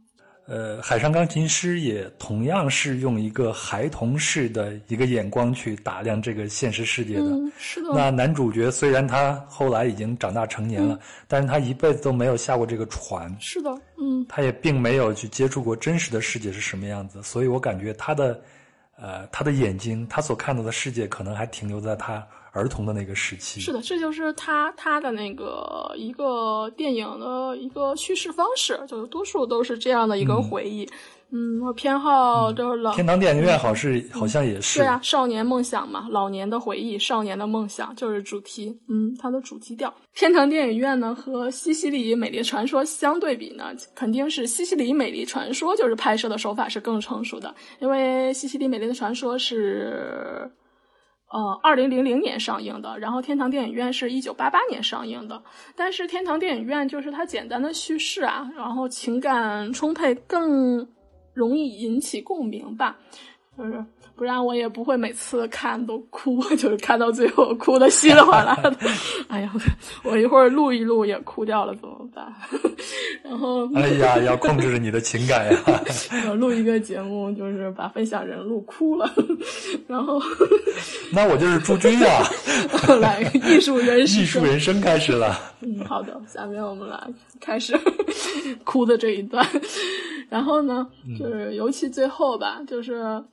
[0.46, 7.32] 呃，海上钢琴师也同样是用一个孩童式的一个眼光去打量这个现实世界的。
[7.58, 7.90] 是的。
[7.96, 13.34] 那男主角虽然他后来已经长大成年了，但是他一辈子都没有下过这个船。
[13.40, 14.26] 是的，嗯。
[14.28, 18.42] 他也并没有去接触过真实的世界是什么样子，所以我感觉他的，
[18.98, 22.26] 呃，他的眼睛，他所看到的世界，可能还停留在他。
[22.54, 30.88] 儿童的那个时期是的，这就是他他的那个一个电影的一个叙事方式，就多数都是这样的一个回忆。
[31.36, 38.78] 嗯，我偏好就是老天堂电影院，好是好像也是对啊，少年梦想嘛，老年的回忆，少年的梦想就是主题。
[38.88, 39.92] 嗯，它的主题调。
[40.14, 50.48] 天堂电影院呢和西西里美丽传说相对比呢，肯定是西西里美丽传说就是拍摄的手法是更成熟的，因为西西里美丽的传说是。
[51.34, 55.44] 呃，二零零零年上映的，然后天堂电影院是一九八八年上映的。
[55.76, 60.88] 但是天堂电影院就是它简单的叙事啊，然后情感充沛，更
[61.34, 62.98] 容易引起共鸣吧，
[63.58, 63.84] 就是。
[64.16, 68.76] 不然我也不会每次看都哭， 就是看到最后哭的稀里哗啦的。
[69.28, 69.52] 哎呀，
[70.04, 72.32] 我一会儿录一录也哭掉了怎么办？
[73.24, 75.60] 然后，哎呀，要控制着你的情感呀。
[76.30, 79.12] 我录一个节目，就是把分享人录哭了。
[79.88, 80.22] 然后，
[81.12, 82.24] 那我就是朱军呀。
[83.02, 85.36] 来，艺术人生艺术人生开始了。
[85.62, 87.00] 嗯，好的，下面我们来
[87.42, 87.76] 开始
[88.64, 89.46] 哭的这一段。
[90.30, 90.88] 然后呢，
[91.20, 93.24] 就是尤其最后吧，就是。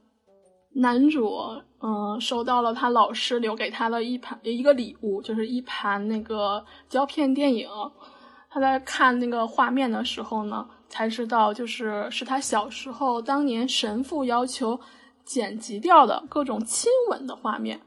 [0.75, 1.37] 男主，
[1.81, 7.69] 嗯，收到了他老师留给他的一盘一个礼物，就是一盘那个胶片电影。
[8.49, 14.79] 他在看那个画面的时候呢，才知道就是是他小时候当年神父要求
[15.25, 17.81] 剪辑掉的各种亲吻的画面。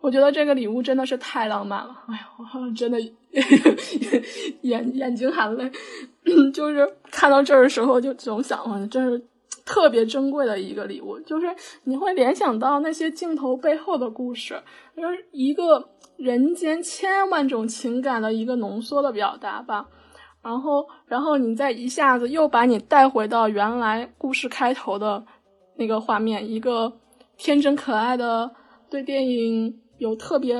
[0.00, 3.00] 我觉得这个礼物真的是太浪漫了， 哎呀，我真的
[4.62, 5.70] 眼眼睛含泪，
[6.54, 9.20] 就是看到这儿的时候就总想，真是。
[9.68, 11.46] 特别珍贵的一个礼物，就是
[11.84, 14.58] 你会联想到那些镜头背后的故事，
[14.96, 19.86] 就是一个人间千万种情感的一个浓缩的表达吧。
[20.42, 25.22] 然后，然后你再一下子又把你带回到原来故事开头的
[25.76, 26.90] 那个画面，一个
[27.36, 28.50] 天真可爱的
[28.88, 30.56] 对电影有特别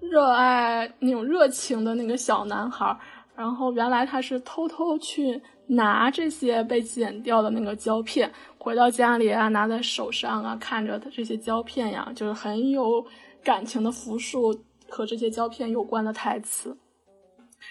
[0.00, 2.98] 热爱那种热情的那个小男孩，
[3.36, 5.40] 然后原来他是偷偷去。
[5.66, 13.04] 拿这些被剪掉的那个胶片回到家里啊，拿在手上啊，看着他这些胶片呀，就是很有
[13.42, 14.58] 感情的复述
[14.88, 16.76] 和这些胶片有关的台词。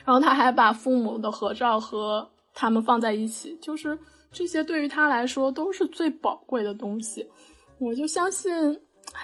[0.03, 3.97] 然后他还把父母的合照和他们放在一起，就是
[4.31, 7.29] 这些对于他来说都是最宝贵的东西。
[7.79, 8.79] 我就相信。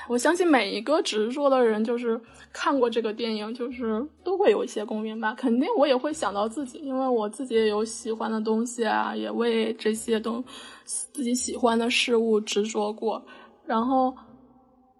[0.07, 2.19] 我相信每一个执着的人，就是
[2.51, 5.33] 看过这个电影，就是都会有一些共鸣吧。
[5.37, 10.43] 肯定我也会想到自己，因为我自己也有喜欢的东西啊，也为这些东
[10.83, 13.23] 自己喜欢的事物执着过。
[13.65, 14.13] 然后，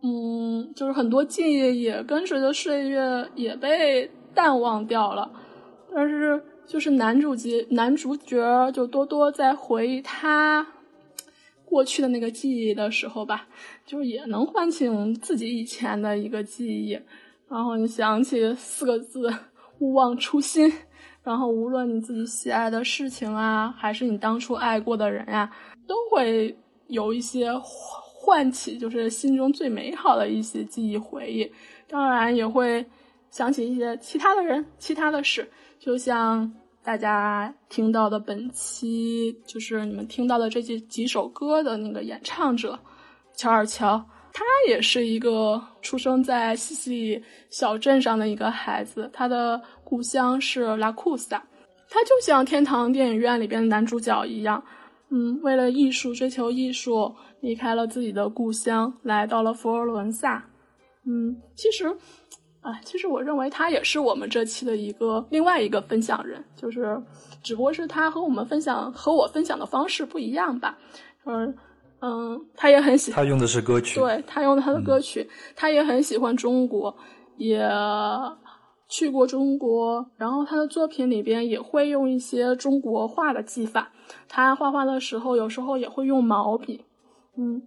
[0.04, 5.32] 嗯，就是很多记忆也跟随着岁月也被淡忘掉了。
[5.94, 10.66] 但是，就是男主角男主角就多多在回忆他。
[11.72, 13.48] 过去的那个记忆的时候吧，
[13.86, 17.00] 就是也能唤醒自己以前的一个记忆，
[17.48, 19.34] 然后你想起四个字
[19.80, 20.70] “勿忘初心”，
[21.24, 25.50] 然后无论你自己喜爱的事情啊，还是你当初爱过的人呀，
[25.88, 26.54] 都会
[26.88, 31.50] 有一些唤起，就是心中最美好的一些记忆回忆。
[31.88, 32.86] 当然也会
[33.30, 35.50] 想起一些其他的人、其他的事，
[35.80, 36.52] 就像
[36.84, 42.78] 大家听到的本期，就是你们听到的这几几首歌的那个演唱者
[43.36, 44.04] 乔尔乔。
[44.34, 51.44] 他也是一个出生在西西里小镇上的一个孩子，他的故乡是拉库萨。
[51.90, 54.64] 他就像天堂电影院里边的男主角一样，
[55.10, 60.46] 嗯，为了艺术追求艺术，离开了自己的故乡，来到了佛罗伦萨。
[61.06, 61.94] 嗯，其实，
[62.62, 67.02] 啊，其实我认为他也是我们这期的一个另外一个分享人，就是
[67.44, 70.78] 只不过是他和我们分享和我分享的方式不一样吧，
[71.26, 71.56] 嗯。
[72.04, 76.98] 嗯，他也很喜，他用的是歌曲，对他用的他的歌曲，他也很喜欢中国，
[77.38, 77.70] 也
[78.90, 83.92] 去过中国，然后他的作品里边也会用一些中国画的技法，
[84.28, 86.84] 他画画的时候有时候也会用毛笔，
[87.38, 87.62] 嗯，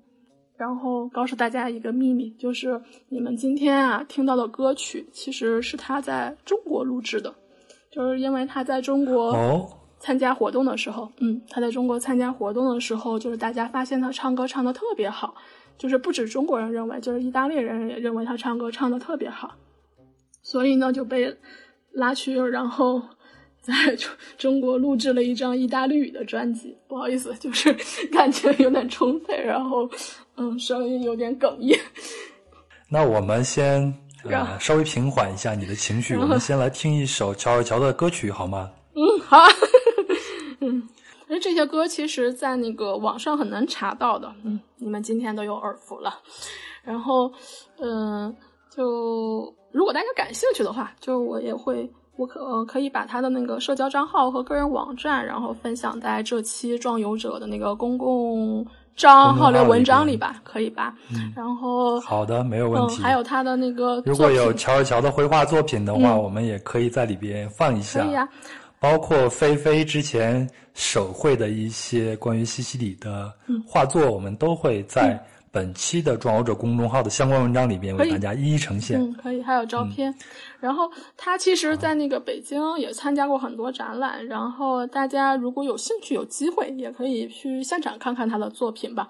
[0.56, 7.34] 然后告诉大家一个秘密，就是你们今天啊听到的歌曲其实是他在中国录制的，
[7.90, 9.68] 就是因为他在中国哦。
[10.00, 15.34] 参加活动的时候，嗯，他在中国参加活动的时候，就是大家发现他唱歌唱的特别好，
[15.78, 19.54] 就是不止中国人认为，就是意大利人也认为他唱歌唱的特别好，
[20.42, 21.34] 所以呢就被
[21.92, 23.00] 拉去，然后
[23.64, 23.74] 在
[24.36, 26.76] 中国录制了一张意大利语的专辑。
[26.86, 27.74] 不好意思，就是
[28.12, 29.88] 感觉有点充沛，然后
[30.36, 31.78] 嗯，声音有点哽咽。
[32.90, 33.92] 那我们先
[34.24, 38.70] 呃稍微平缓一下你的情绪，我们先来听一首乔尔乔的歌曲好吗？
[38.94, 39.38] 嗯，好。
[40.60, 40.88] 嗯，
[41.26, 44.32] 那这些歌其实，在那个网上很难查到的。
[44.44, 46.20] 嗯，你们今天都有耳福了。
[46.82, 47.32] 然后，
[47.78, 48.34] 嗯，
[48.70, 60.94] 就如果大家感兴趣的话，就我也会，我可呃可以把他的那个社交账号和个人网站，然后分享在这期壮游者的那个公共账号的文章里吧，可以吧？
[61.10, 61.32] 嗯。
[61.34, 63.02] 然后，好的，没有问题。
[63.02, 68.04] 还有他的那个，如果有乔尔乔的绘画作品的话，我们也可以在里边放一下。
[68.04, 68.28] 可以啊。
[68.78, 73.32] 包括菲菲之前手绘的一些关于西西里的
[73.66, 75.18] 画作，我们都会在
[75.54, 79.00] 本期的“壮游者”公众号的相关文章里边为大家一一呈现。
[79.00, 80.12] 嗯，可以，还有照片。
[80.58, 84.26] 然后他其实，在那个北京也参加过很多展览。
[84.26, 89.08] 然后大家如果有兴趣、有机会，也可以去现场看看他的作品吧。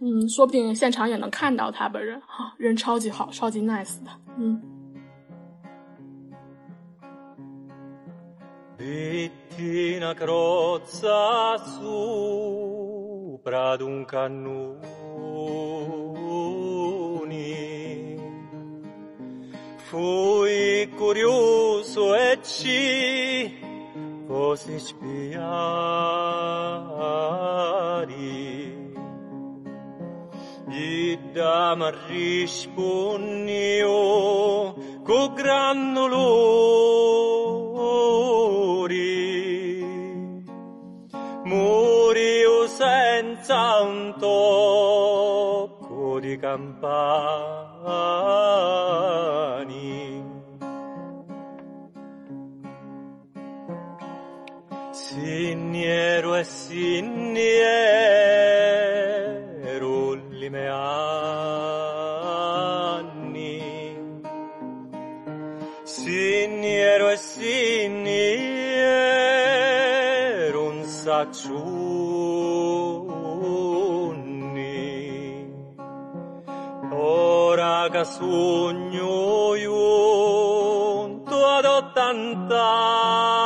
[0.00, 2.20] 嗯，说不定现场也能看到他本人。
[2.26, 4.10] 哈，人超级好，超级 nice 的。
[4.36, 4.62] 嗯。
[8.78, 14.78] Bittina crozza sopra d'un cannoni.
[19.78, 23.58] Fui curioso e ci
[24.28, 25.28] posi spiari.
[30.70, 33.88] Idam risponnio
[35.02, 36.68] co grannolori
[41.44, 46.86] Murio senza un tocco di campani.
[54.90, 58.47] Signero e signero
[60.68, 61.08] melayani
[65.84, 68.06] Sinero e sinierun
[70.84, 72.28] saciuni.
[76.92, 83.37] Ora che sogno iunto ad ottant'anni.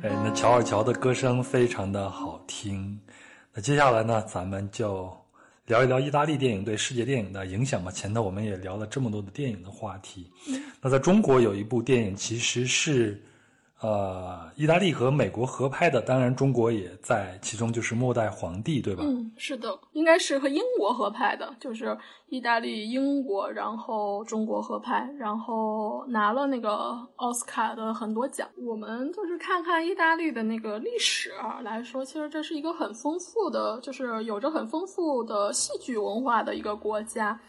[0.00, 3.00] 哎，那乔尔乔的歌声非常的好听。
[3.52, 5.27] 那接下来呢，咱们就。
[5.68, 7.90] 聊一聊意大利电影对世界电影的影响吧。
[7.90, 10.26] 前头我们也聊了这么多的电影的话题。
[10.80, 13.22] 那在中国有一部电影，其实是
[13.80, 19.04] 呃意大利和美国合拍的，当然中国也在其中，就是《末代皇帝》，对吧？
[19.06, 21.96] 嗯，是的，应该是和英国合拍的，就是
[22.28, 28.48] 意大利、英国，然后中国合拍，然后拿了那个奥斯卡的很多奖。
[28.56, 37.40] 我们就是看看意大利的那个历史啊来说，其实这是一个很丰富的，就是有着很丰富的戏剧文化的一个国家。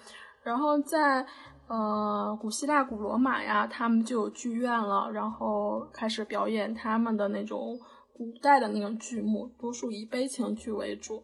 [0.44, 1.26] 然后在
[1.68, 7.78] 呃古希腊、古罗马呀，他们就有剧院了，然后开始表演他们的那种
[8.14, 11.24] 古代的那种剧目，多数以悲情剧为主。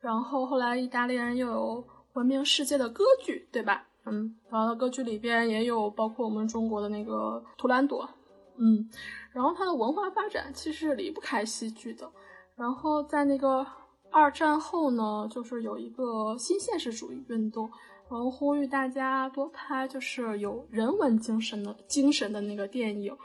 [0.00, 3.86] 然后后来意大利人又有闻名世界的歌剧，对吧？
[4.04, 8.08] 嗯，然后歌剧里边也有包括我们中国的那个图兰朵，
[8.56, 8.88] 嗯，
[9.32, 12.08] 然后它的文化发展其实离不开戏剧的。
[12.54, 13.66] 然后在那个
[14.10, 17.68] 二战后呢，就是有一个新现实主义运动，
[18.08, 23.16] 然后呼吁大家多拍就是有人文精神的精神的那个电影。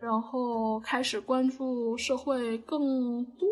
[0.00, 3.48] 然后开始关注社会更多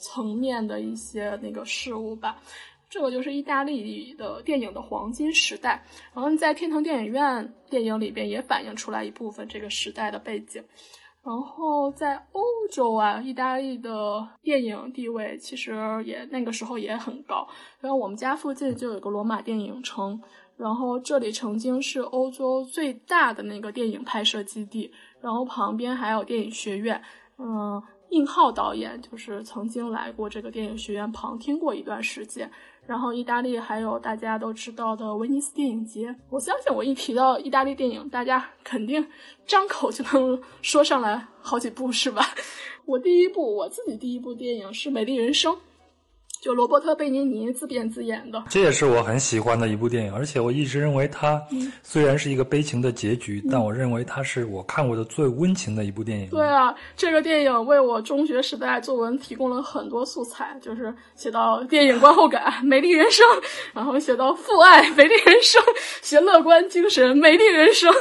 [0.00, 2.40] 层面的一些那个事物吧，
[2.88, 5.84] 这个就是意大利的电影的黄金时代。
[6.14, 10.64] 然后在天堂电影院电影里边也反映出来一部分这个时代的背景。
[11.22, 12.42] 然后在欧
[12.72, 15.74] 洲啊，意大利的电影地位其实
[16.06, 17.46] 也那个时候也很高。
[17.78, 20.18] 然后我们家附近就有个罗马电影城，
[20.56, 24.90] 然后这里曾经是欧洲最大的那个电影拍摄基地。
[25.20, 27.02] 然后旁边还有电影学院，
[27.38, 32.50] 嗯，应浩导演就是曾经来过这个电影学院旁听过一段时间。
[32.86, 39.06] 然后意大利还有大家都知道的威尼斯电影节，我相信我一提到意大利电影，大家肯定
[39.46, 42.24] 张口就能说上来好几部，是吧？
[42.86, 45.54] 我第一部我自己第一部电影是《美丽人生》。
[46.40, 51.40] 就罗伯特·贝尼尼自编自演的，这也是我很喜欢的一部电影，而且我一直认为它
[51.82, 56.30] 虽然是一个悲情的结局，但我认为它是我看过的最温情的一部电影。
[56.30, 63.22] 对啊，这个电影为我中学时代作文提供了很多素材，就是写到电影观后感，美丽人生；
[63.74, 65.60] 然后写到父爱，美丽人生；
[66.00, 67.92] 写乐观精神，美丽人生。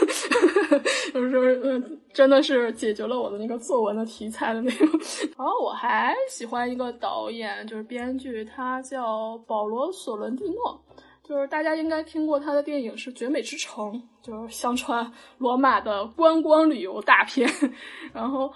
[1.14, 4.88] 就是嗯，真的是解决了我的那个作文的题材的那种。
[5.38, 10.80] 然后我还喜欢一个导演，就是编剧，他叫保罗·索伦蒂诺，
[11.24, 17.50] 就是大家应该听过他的电影是《绝美之城》，就是相传罗马的观光旅游大片。
[18.14, 18.52] 然后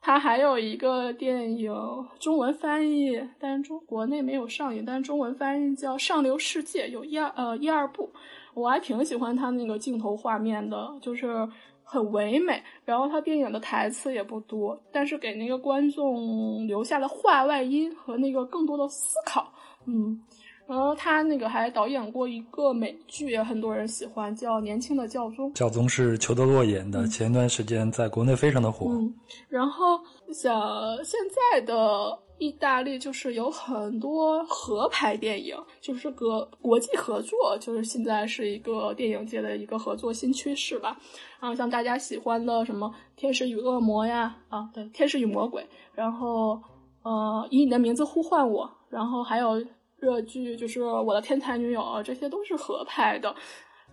[0.00, 1.74] 他还有一个电影
[2.18, 8.10] 中文翻译，但是中国内没有上映，但是中文翻译叫《上流世界》，有一二呃一二部。
[8.54, 11.48] 我还挺喜欢他那个镜头画面的，就是
[11.92, 12.62] 很唯美。
[12.86, 19.52] 然后他电影的台词也不多，但是给那个观众留下了话外音和那个更多的思考。
[19.84, 20.18] 嗯，
[20.66, 25.50] 然后他那个还导演过一个美剧，也很多人喜欢，叫《年轻的教宗》。
[25.54, 28.86] 教宗是裘德洛演的，前一段时间在国内非常的火。
[28.90, 29.14] 嗯，
[29.48, 30.00] 然后
[30.32, 31.20] 想现
[31.52, 32.18] 在的。
[32.42, 40.98] 意大利就是有很多合拍电影，就是个国际合作，就是现在是一个电影界的一个合作新趋势吧。
[41.38, 45.62] 然后像大家喜欢的什么《天使与恶魔》呀，啊，对，《天使与魔鬼》，
[45.94, 46.60] 然后
[47.04, 49.64] 呃，以你的名字呼唤我，然后还有
[49.98, 53.32] 热剧，就是我的天才女友，这些都是合拍的。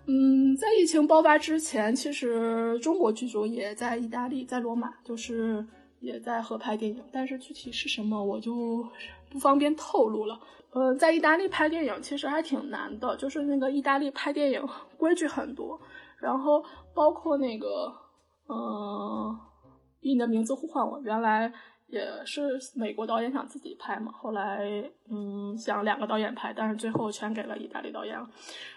[0.07, 5.63] 嗯，在疫情爆发之前，其实中国剧组也在意大利，在罗马，就是。
[5.99, 8.85] 也在合拍电影，但是具体是什么我就
[9.29, 10.39] 不方便透露了。
[10.71, 14.63] 呃，在意大利拍电影其实还挺难的，就是那个意大利拍电影
[14.97, 15.79] 规矩很多，
[16.19, 17.91] 然后包括那个，
[18.47, 19.35] 嗯，
[20.01, 21.51] 以你的名字呼唤我，原来
[21.87, 24.59] 也是美国导演想自己拍嘛，后来
[25.09, 28.29] 嗯想两个导演拍，但是最后全给了意大利导演了。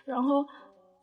[0.07, 0.43] 然后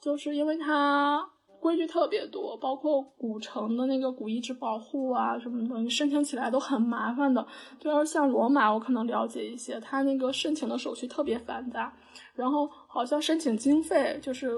[0.02, 1.24] 就是因为他
[1.60, 7.46] 规矩特别多，包括古城的那个古遗址保护啊什么的，你申请起来都很麻烦的。
[7.80, 11.94] 就要像罗马，我可能了解一些，它那个申请的手续特别繁杂，
[12.34, 14.58] 然后好像申请经费就是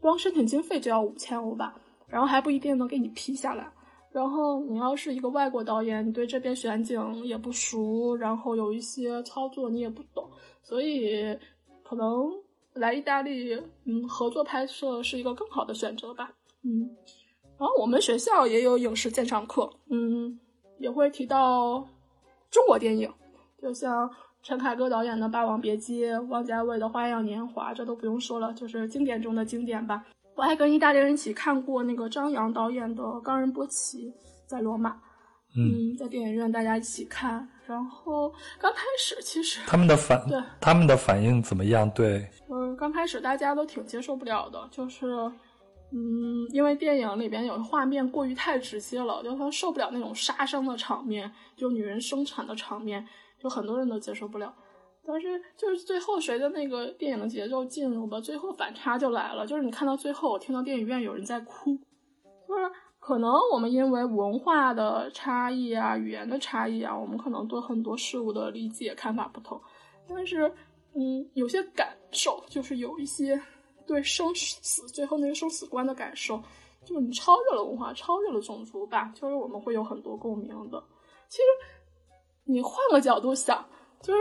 [0.00, 1.74] 光申请经费就要五千欧吧，
[2.08, 3.72] 然后还不一定能给你批下来。
[4.10, 10.28] 然后你要是一个外国导演，你对这边选景也不熟，然后有一些操作你也不懂，
[10.62, 11.38] 所以
[11.84, 12.30] 可能。
[12.78, 13.54] 来意大利，
[13.84, 16.32] 嗯，合作拍摄是一个更好的选择吧，
[16.64, 16.90] 嗯。
[17.58, 20.38] 然后我们学校也有影视鉴赏课，嗯，
[20.78, 21.86] 也会提到
[22.50, 23.12] 中国电影，
[23.60, 24.08] 就像
[24.42, 30.04] 陈凯歌导演的《霸王别姬》，王家卫的《花样年华》，这都不用说了，就是经典中的经典吧。
[30.36, 34.08] 我还跟意大利人一起看过那个张扬导演的《冈仁波齐》，
[34.46, 35.00] 在罗马。
[35.56, 41.88] 嗯，在电影院大家一起看，然后刚开始其实他们的反 对他们的反应怎么样？
[41.90, 45.06] 对，嗯，刚开始大家都挺接受不了的，就是
[45.92, 53.06] 嗯，因为电影里边有画面过于太直接了，就他受不了那种杀生的场面，就女人生产的场面，
[53.38, 54.54] 就很多人都接受不了。
[55.06, 61.76] 但是就是最后随着那个电影的节奏进入吧，最后反差就来了，就是你看到最后，我听到电影院有人在哭，
[62.46, 62.70] 就是。
[63.08, 69.58] 可能我们因为文化的差异啊，语言的差异啊，我们可能对很多事物的理解看法不同。
[70.06, 70.52] 但是，
[70.92, 73.40] 嗯，有些感受就是有一些
[73.86, 76.38] 对生死最后那个生死观的感受，
[76.84, 80.84] 就是你超越了文化，超越了种族吧，就是我们会有很多共鸣的。
[81.30, 81.42] 其实，
[82.44, 83.64] 你换个角度想，
[84.02, 84.20] 就是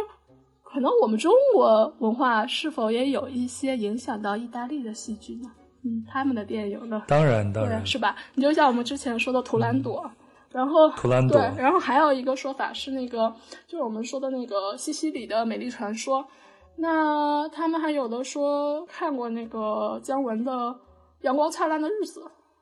[0.64, 5.52] 可能我们中国文化是否也有一些影响到意大利的戏剧呢？
[5.88, 7.04] 嗯，他们的电影呢？
[7.08, 8.16] 当然，当然是吧？
[8.36, 10.04] 你就像我们之前说的《图兰朵》，
[10.52, 13.34] 然后图兰朵，对，然后还有一个说法是那个，
[13.66, 16.28] 就是我们说的那个西西里的美丽传说。
[16.76, 20.52] 那他们还有的说看过那个姜文的
[21.22, 22.20] 《阳光灿烂的日子》，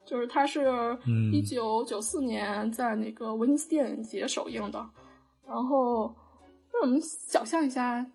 [0.09, 0.97] 就是他是
[1.33, 4.79] 一九九四年在那个威尼斯电影节首映的。
[5.47, 6.15] 然后，
[6.71, 8.05] 让我们想象一下。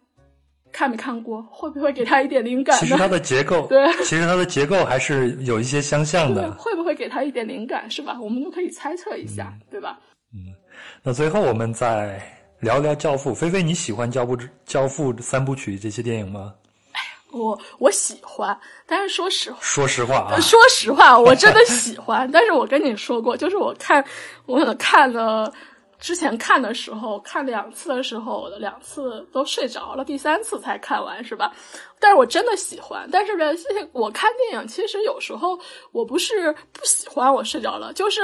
[0.73, 1.43] 看没看过？
[1.51, 2.77] 会不会给他一点灵感？
[2.79, 6.51] 其实它的结构， 对，其实它的结构还是有一些相像的。
[6.59, 7.91] 会不会给他一点灵感？
[7.91, 8.19] 是吧？
[8.21, 9.99] 我们就可以猜测一下，对吧？
[10.33, 10.55] 嗯，
[11.03, 12.21] 那最后我们再
[12.61, 13.33] 聊聊《教父》。
[13.35, 16.55] 菲菲，你喜欢《教父》《教父》三部曲这些电影吗？
[16.93, 18.57] 哎呀，我我喜欢，
[18.87, 22.29] 但是说实话，说实话啊，说实话，我真的喜欢。
[22.33, 24.05] 但是我跟你说过，就是我看，
[24.47, 25.53] 我看了。
[26.01, 31.53] 之前看的时候， 看两次的时候，两次都睡着了，第三次才看完，是吧？
[32.01, 33.09] 但是我真的喜欢。
[33.13, 33.45] 但是呢，
[33.93, 35.59] 我看电影其实有时候
[35.93, 38.23] 我不是不喜欢，我睡着了，就是，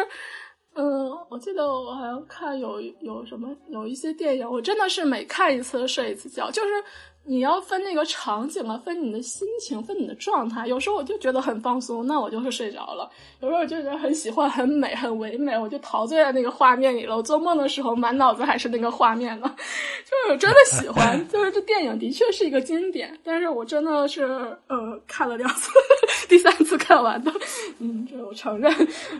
[0.74, 6.68] 嗯，我记得我好像看有有什么有一些电影，我真的是每看一次睡一次觉，就是。
[7.28, 10.66] 你要分那个场景啊，分你的心情，分你的状态。
[10.66, 13.10] 有时候我就觉得很放松，那我就会睡着了；
[13.40, 17.16] 有时候我就觉得很喜欢、很美、很唯美，我就陶醉在那个画面里了。
[17.16, 19.52] 我做梦的时候，满脑子还是那个画面呢。
[19.56, 24.22] 就是我真的喜欢， 就是这电影的确是一个经典，但是我真的是
[24.68, 25.70] 呃看了两次，
[26.28, 27.32] 第三次看完的，
[27.80, 28.72] 嗯，这我承认。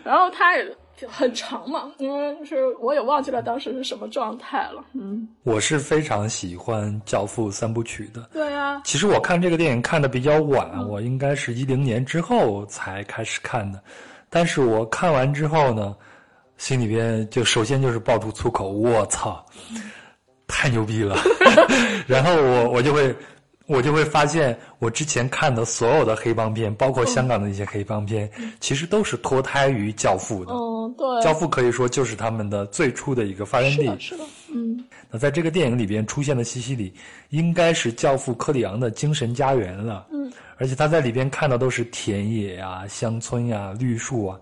[0.05, 0.77] 然后他也。
[1.09, 4.85] 很长嘛，因为是我也忘记了当时是什么状态了。
[4.95, 8.23] 嗯，我是非常喜欢《教父》三部曲的。
[8.33, 13.83] 对啊，其实我看这个电影看的比较晚，我应该是一零年之后才开始看的。
[14.31, 15.95] 但是我看完之后呢，
[16.57, 19.45] 心里边就首先就是爆出粗口：“我操，
[20.47, 21.17] 太牛逼了！”
[22.07, 23.15] 然后我我就会。
[23.67, 30.53] 我就会发现，我之前看的所有的黑帮片，包括香港的一些黑帮片，其实都是脱胎于《教父》的。
[30.53, 33.99] 嗯，对，《教父》可以说就是他们的最初的一个发源地。
[33.99, 34.85] 是的，嗯。
[35.11, 36.93] 那在这个电影里边出现的西西里，
[37.31, 40.07] 应该是教父科里昂的精神家园了。
[40.13, 40.33] 嗯。
[40.59, 44.39] 而且他在里边看到都是田野呀、乡村呀、绿树啊，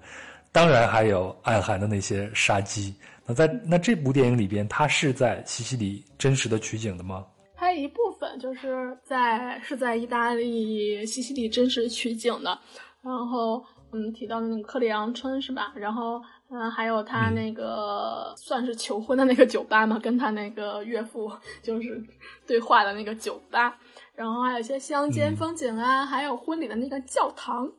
[0.53, 2.95] 当然还有暗含的那些杀机。
[3.27, 7.25] 那在那这部电影里边，他是在西西里真实的取景的吗？
[7.57, 12.59] 它一部分就是在是在意大利西西里真实取景的，
[13.02, 15.72] 然后嗯提到的那个克里昂村是吧？
[15.76, 21.30] 然后嗯还有他那个算是求婚的那个酒吧嘛，跟他那个岳父
[21.62, 22.02] 就是
[22.46, 23.78] 对话的那个酒吧，
[24.14, 27.70] 然后还有一些乡间风景啊，还有婚礼的那个教堂，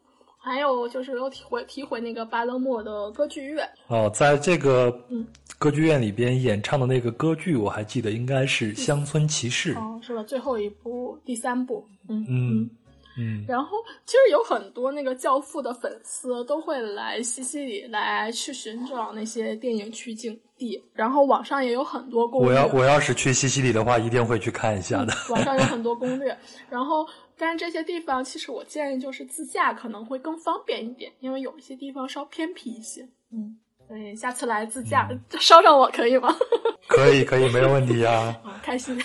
[0.46, 5.26] 还有就是又提回提回那个巴勒莫的歌剧院哦，在这个嗯。
[5.58, 9.74] 歌剧院里边演唱的那个歌剧，我还记得应该是《乡村骑士》。
[9.80, 10.22] 哦，是吧？
[10.24, 11.88] 最后一部，第三部。
[12.10, 12.70] 嗯嗯。
[13.18, 22.50] 嗯，然后其实有很多那个《教父》的粉丝都会来西西里来去寻找那些电影取景地，然后网上也有很多攻略。
[22.50, 25.14] 我要我要是去西西里的话，一定会去看一下的。
[25.30, 26.38] 网上有很多攻略，
[26.70, 27.08] 然后
[27.38, 33.08] 但是这些地方其实我建议就是自驾可能会更方便一点，因为有一些地方稍偏僻一些。
[33.32, 33.58] 嗯，
[33.88, 35.10] 所以下次来自驾
[35.40, 36.34] 捎上我可以吗？
[36.88, 38.36] 可以可以，没有问题啊。
[38.46, 38.98] 啊，开心。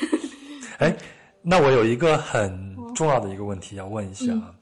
[0.79, 0.95] 哎，
[1.43, 4.55] 那我有一个很重要的一个问题要问一下啊，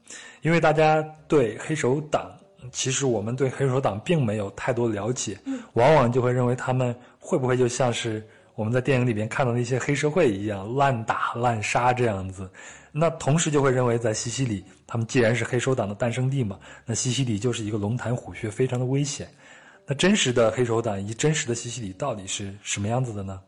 [0.43, 2.31] 因为大家对黑手党，
[2.73, 5.39] 其实我们对黑手党并没有太多了解，
[5.75, 12.49] 往往就会认为他们会不会就像是我们在电影里边看到的一些黑社会一样滥打滥杀这样子。
[12.99, 19.29] 那同时就会认为在西西里，他们既然是黑手党的诞生地嘛，那西西里就是一个龙潭虎穴，非常的危险。
[19.87, 23.41] 那真实的黑手党以及真实的西西里到底是什么样子的呢？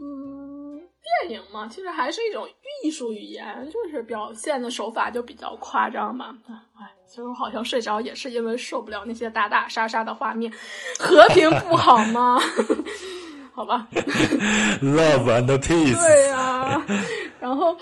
[0.00, 0.80] 嗯，
[1.28, 2.48] 电影嘛，其实还是一种
[2.82, 6.34] 艺术语言，就是表现的手法就比较夸张嘛。
[6.48, 10.50] 哎，其实我好像睡着也是因为受不了那些打打杀杀的画面，
[10.98, 12.38] 和平不好吗？
[13.52, 13.86] 好吧
[14.82, 15.96] Love and peace。
[15.96, 16.84] 对呀、
[17.38, 17.76] 然后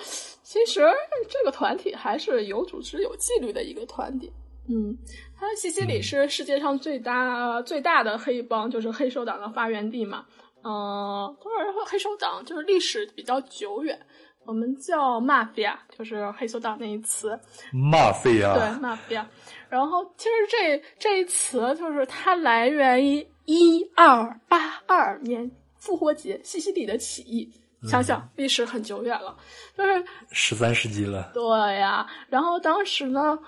[0.52, 0.82] 其实
[1.30, 4.30] 这个团体还是有组织、有纪律的一个团体。
[4.68, 4.94] 嗯，
[5.34, 10.26] 它西西里是世界上最大、最大的黑帮，就是黑手党的发源地嘛。
[10.62, 13.98] 嗯，当然黑手党就是历史比较久远，
[14.44, 17.30] 我们叫 mafia，就是黑手党那一词。
[17.72, 19.24] mafia，对，mafia。
[19.70, 27.50] 然后其实这这一词就是它来源于一二八二年复活节西西里的起义。
[27.84, 29.36] 想想历史很久远了，
[29.76, 31.30] 就是十三世纪了。
[31.34, 31.42] 对
[31.76, 32.06] 呀。
[32.28, 33.38] 然后当时呢，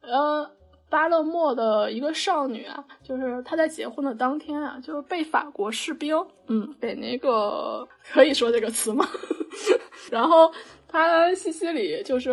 [0.00, 0.50] 呃，
[0.88, 6.16] 巴勒莫的一个少女啊，就是她在结婚的当天啊，就是被法国士兵，
[6.48, 9.06] 嗯，给那个 可以说这个词吗？
[10.10, 10.52] 然后
[10.88, 12.30] 她西西里就是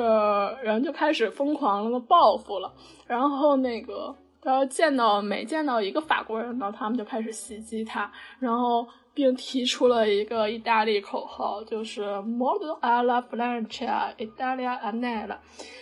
[0.61, 2.71] 人就开始疯狂的报复了，
[3.07, 15.37] 然后那个然后见到每见到一个法国人呢，他们就开始袭击他，然后并提出了一个意大利口号，就是 “Mordo alla Francia, Italia annella”，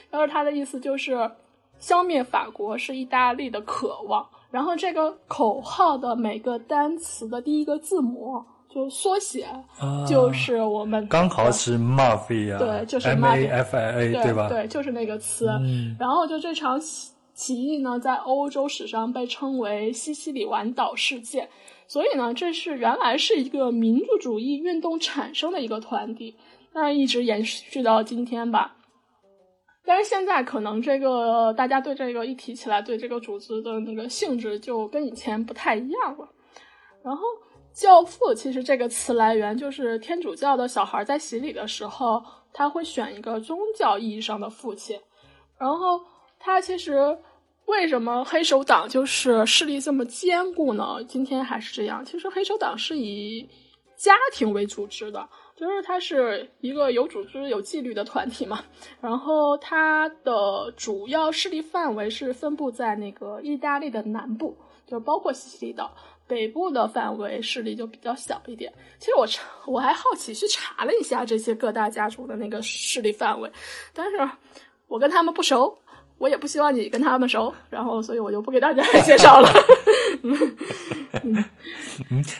[0.09, 1.31] 然后他的意思就是
[1.79, 4.27] 消灭法国是意大利的渴望。
[4.51, 9.43] 然后这个口号的每个单词的第一个字母就缩写，
[9.79, 14.49] 啊就是我们刚好是 mafia，对就是 M A F I A，对吧？
[14.49, 15.47] 对，就是那个词。
[15.61, 21.47] 嗯然后就这场起起义呢，在欧洲史上被称为西西里环岛事件。
[21.91, 26.37] 所以呢，这是原来是一个民族主义运动产生的一个团体，
[26.71, 28.77] 那一直延续到今天吧。
[29.83, 36.29] 但是现在可能这个大家对这个一提起来，对这个组织的那个性质就跟以前不太一样了。
[37.03, 37.23] 然后
[37.75, 42.23] “教父”其实这个词来源就是天主教的小孩在洗礼的时候，
[42.53, 44.97] 他会选一个宗教意义上的父亲。
[45.59, 45.99] 然后
[46.39, 47.17] 他其实
[47.71, 50.97] 为什么黑手党就是势力这么坚固呢？
[51.07, 52.03] 今天还是这样。
[52.03, 53.47] 其实黑手党是以
[53.95, 58.61] 家庭为组织的，就是它是一个有组织、有纪律的团体嘛。
[58.99, 65.95] 然后它的主要势力范围是分布在那个意大利的南部，就包括西西里岛。
[66.27, 68.71] 北部的范围势力就比较小一点。
[68.99, 73.51] 其实我查，我还好奇去查了一下这些各大家族的那个势力范围，
[73.93, 74.29] 但是
[74.87, 75.77] 我跟他们不熟，
[76.21, 79.49] 我也不希望你跟他们熟，然后所以我就不给大家 介绍了。
[80.21, 81.43] 嗯，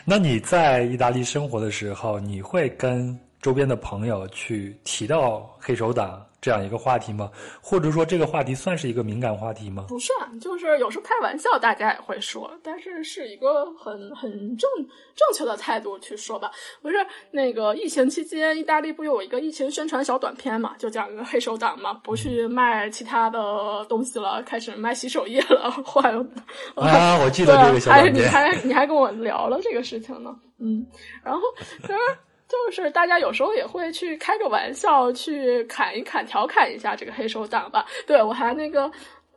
[0.06, 7.30] 那你在意大利生活的时候，你会跟周边的朋友去提到黑手党这样一个话题吗？
[7.62, 9.86] 或者说这个话题算是一个敏感话题吗？
[9.88, 14.68] 不算，就是有时候开玩笑，大家也会说，但是是一个很很正
[15.16, 16.52] 正确的态度去说吧。
[16.82, 16.96] 不是
[17.30, 26.12] 那个疫情期间，意大利不有一个疫情宣传小短片嘛，就讲一个黑手党嘛，不去卖其他的东西了，开始卖洗手液了，换
[26.76, 28.32] 啊，我记得这个小还你短片。
[28.32, 30.84] 还你还跟我聊了这个事情呢，嗯，
[31.24, 31.42] 然后
[31.82, 31.94] 其实
[32.52, 37.86] 就是大家有时候也会去开个玩笑，去侃一侃、调侃一下这个黑手党吧。
[38.06, 38.92] 对我还那个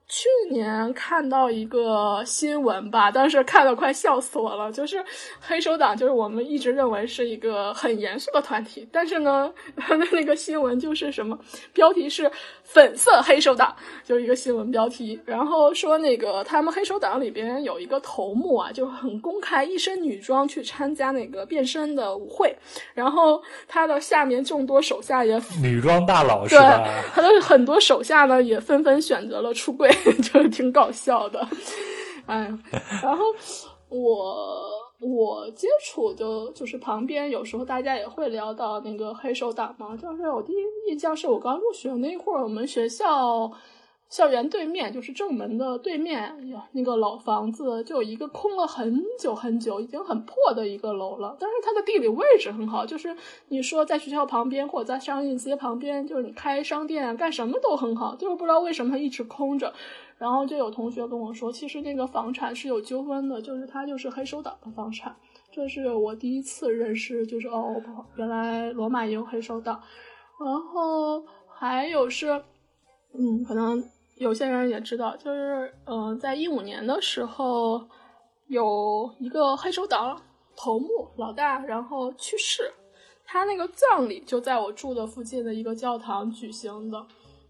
[0.06, 4.70] 去年看到一个新闻吧，当时看了快笑死我了。
[4.70, 5.02] 就是
[5.40, 11.38] 黑手党，就是我们一直认为是一个很严肃的团体，但是呢，他 的那个新闻就是什么
[11.72, 12.30] 标题是
[12.64, 13.74] “粉色黑手党”，
[14.04, 15.20] 就是一个新闻标题。
[15.24, 22.56] 然后说那个他们黑手党里边有一个头目啊，就很公开一身女装去参加那个变身的舞会，
[22.94, 26.88] 然后他的下面众多手下也 女装大佬是对吧？
[27.14, 29.88] 他的很多手下呢也纷纷选择了出柜，
[30.22, 31.46] 就是挺搞笑的。
[32.26, 32.50] 哎，
[33.02, 33.24] 然后
[33.88, 34.66] 我
[35.00, 39.96] 我接触的，就是旁边有时候大家也会聊到那个黑手党嘛。
[39.96, 43.52] 就是我第一印象是我刚入学那会儿，我们学校。
[44.10, 51.36] 校园对面就是正门的对面，呀，那个老房子就有一个空了很久很久，已经很破的一个楼了。
[51.40, 53.16] 但是它的地理位置很好，就是
[53.48, 58.14] 你说在学校旁边或者在商业街旁边，就是你开商店干什么都很好。
[58.14, 59.72] 就是不知道为什么它一直空着。
[60.24, 65.14] 然后就有同学跟我说，其实那个房产是有纠纷的，就是它就是黑手党的房产。
[65.52, 67.78] 这是我第一次认识，就是哦，
[68.16, 69.78] 原来罗马也有黑手党。
[70.42, 72.42] 然后还有是，
[73.12, 73.84] 嗯，可能。
[74.16, 77.84] 有些人也知道，就是嗯，在一五年的时候，
[78.46, 80.16] 有一个黑手党
[80.56, 82.72] 头目老大，然后去世，
[83.26, 87.06] 他那个葬礼就在我住的附近的一个教堂举行的，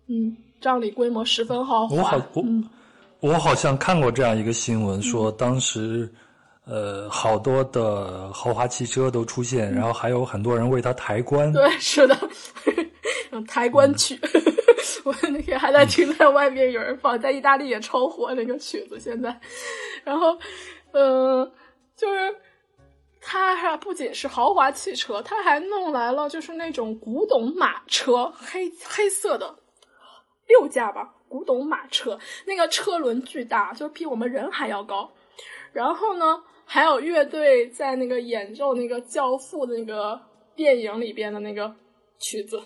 [0.09, 0.35] 嗯，
[0.65, 1.95] 葬礼规模十分豪华。
[1.95, 2.43] 我好，我
[3.21, 6.11] 我好像看过这样一个新闻，说当时
[6.65, 11.53] 呃，好多的豪华汽车都出现，然后还有很多人为他抬棺。
[11.53, 12.17] 对，是的，
[13.47, 14.19] 抬棺曲。
[15.05, 18.99] 我那天还在听，在外面有人放，在意大利也超火那个曲子。
[18.99, 19.39] 现在，
[20.03, 20.39] 然后，
[20.93, 21.53] 嗯，
[21.95, 22.35] 就是
[23.21, 29.55] 他还不仅是豪华汽车，他还弄来了就是那种古董马车，黑黑色的
[30.47, 35.11] 六架吧，古董马车，那个车轮巨大，就比我们人还要高。
[35.73, 40.21] 然后呢，还有乐队在那个演奏那个《教父》那个
[40.55, 41.75] 电影里边的那个
[42.19, 42.63] 曲子。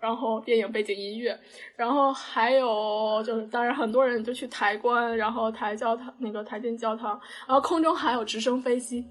[0.00, 1.38] 然后电影背景音乐，
[1.76, 7.18] 然后还有就是，当然很多人就去抬棺，然后抬教堂那个抬进教堂，
[7.48, 9.02] 然后空中还有直升飞机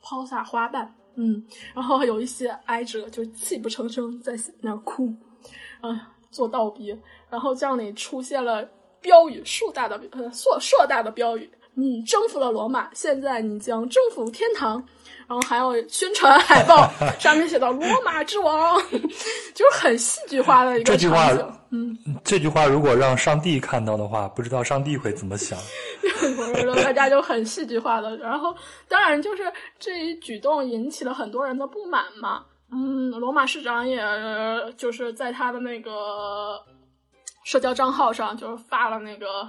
[0.00, 1.44] 抛洒花瓣，嗯，
[1.74, 5.12] 然后有一些哀者就泣不成声在那哭，
[5.80, 6.96] 啊，做倒逼，
[7.28, 8.66] 然后这里出现了
[9.00, 14.84] 标语，硕大的呃硕硕大的标语，你征服了罗马，现在你将征服天堂。
[15.26, 16.90] 然后还有宣传海报，
[17.20, 18.76] 上面写到“罗马之王”，
[19.54, 21.52] 就是很戏剧化的一个场景。
[21.70, 25.56] 嗯，这句话如果让上帝看到的话，不知道上帝会怎么想。
[26.82, 28.52] 大家就很戏剧化的，然后
[28.88, 29.44] 当然就是
[29.78, 32.44] 这一举动引起了很多人的不满嘛。
[32.72, 34.00] 嗯，罗马市长也
[34.76, 36.60] 就是在他的那个
[37.44, 39.42] 社交账号上，就是发了那个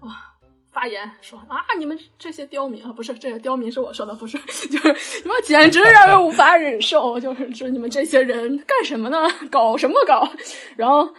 [0.00, 0.28] 啊。
[0.72, 4.38] 发言说啊，你们这些刁民啊，不是这个刁民是我说的，不是，
[4.72, 9.18] 就是你们简直让人无法忍受，就是说你们这些人干什么呢？
[9.50, 10.26] 搞什么搞？
[10.74, 11.12] 然后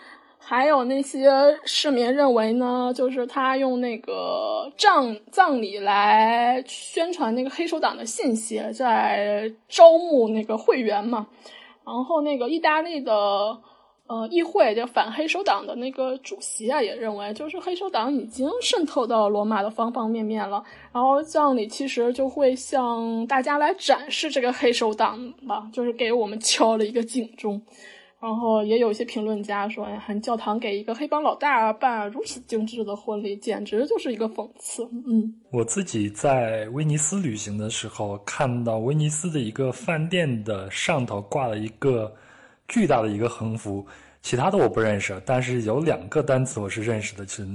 [0.46, 1.30] 还有那些
[1.66, 11.28] 市民认为呢，就是他用那个葬葬礼来宣传那个黑手党的信息，在招募那个会员嘛。
[11.86, 13.14] 然后那个意大利的。
[14.06, 20.62] 呃，议会就反黑手党的那个主席啊，也认为，就是黑手党已经渗透到罗马的方方面面了。
[20.92, 27.60] 然后葬礼其实就会向大家来展示这个黑手党吧，就是给我们敲了一个警钟。
[28.24, 34.88] 然后也有一些评论家说，哎，教堂给一个黑帮老大办如此精致的婚礼，简直就是一个讽刺。
[35.06, 42.10] 嗯，我自己在威尼斯旅行的时候，看到威尼斯的一个饭店的上头挂了一个。
[42.70, 43.86] 巨大的一个横幅，
[44.22, 47.46] 其他的我不认识，但是有两个单词我是认识的，是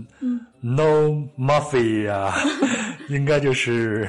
[0.60, 2.30] “No Mafia”，
[3.08, 4.08] 应该就是。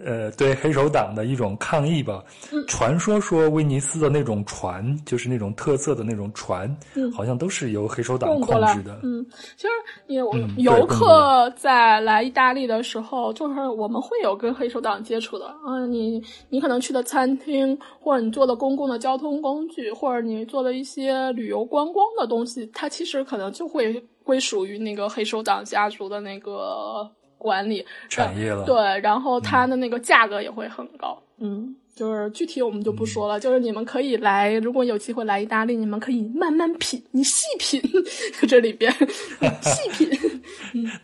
[0.00, 2.22] 呃，对黑手党的一种抗议吧。
[2.68, 6.72] 传说说威尼斯的那种船，就是那种特色的那种船，
[7.12, 9.00] 好像都是由黑手党控制的。
[9.02, 9.26] 嗯，
[9.56, 9.68] 其实
[10.06, 15.52] 有游客在来意大利的时候，就是我们会有跟黑手党接触的。
[15.66, 27.10] 嗯，你你可能去的餐厅，或者你坐的公共的交通工具，或者你做的一些旅游观光的东西，它其实可能就会归属于那个黑手党家族的那个。
[27.40, 37.80] 管理产业了，对，然后它的那个价格也会很高，嗯，就是具体我们就不说了，就是你们可以来，如果有机会来意大利，你们可以慢慢品，你细品
[38.48, 38.92] 这里边
[39.62, 40.10] 细品。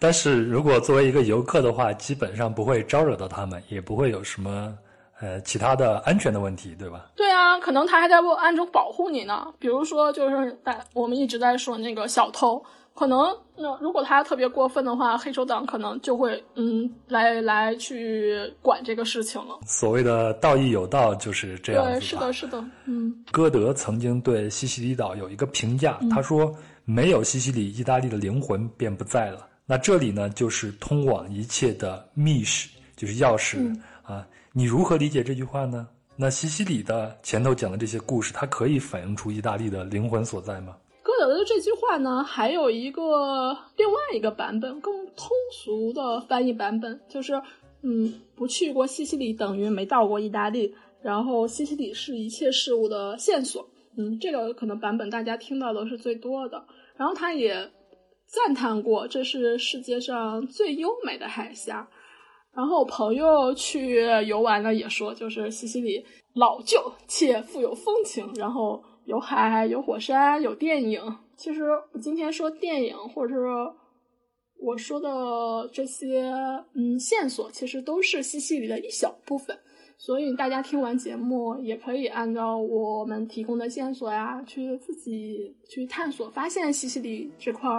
[0.01, 4.77] 但是如果作为一个游客的话，基本上不会招惹到他们，也不会有什么
[5.21, 7.13] 呃其他的安全的问题，对吧？
[7.15, 12.61] 对啊，可能他还在暗中保护你呢，比如说就是在我们一直在说那个小偷。
[12.95, 19.59] 可能那如果他特别过分的话，黑手党可能就会嗯来来去管这个事情了。
[19.67, 23.13] 所谓的道义有道就是这样子对，是的，是的，嗯。
[23.33, 26.55] 歌德曾经对西西里岛有一个评价，他说
[26.87, 34.25] ：“没有西西里，意大利的灵魂便不在了。”那这里呢，就是通往一切的密室，就是钥匙啊。
[34.53, 35.89] 你如何理解这句话呢？
[36.15, 40.77] 那西西里的前头讲的这些故事，它可以反映出意大利的灵魂所在吗？
[41.05, 47.35] 歌德的这句话呢，还有一个另外一个版本，更通俗的翻译版本，就是
[47.83, 50.75] 嗯，不去过西西里等于没到过意大利。
[51.03, 53.69] 然后西西里是一切事物的线索。
[53.99, 56.65] 嗯，这个可能版本大家听到的是最多的。
[56.97, 57.71] 然后他也
[58.27, 61.87] 赞叹过，这是世界上最优美的海峡。
[62.55, 66.03] 然后我朋友去游玩呢，也说就是西西里
[66.35, 68.33] 老旧且富有风情。
[68.37, 71.01] 然后有海，有火山，有电影。
[71.37, 71.63] 其实
[72.01, 73.41] 今天说电影，或者是
[74.61, 76.33] 我说的这些
[76.75, 79.59] 嗯线索，其实都是西西里的一小部分。
[79.97, 87.71] 所以大家听完节目，也可以按照我们提供的线索呀，去自己去探索，发现西西里这块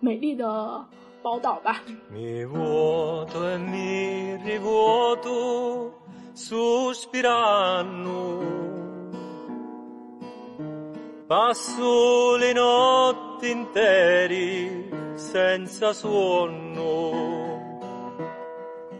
[0.00, 0.84] 美丽的
[1.22, 1.82] 宝岛吧。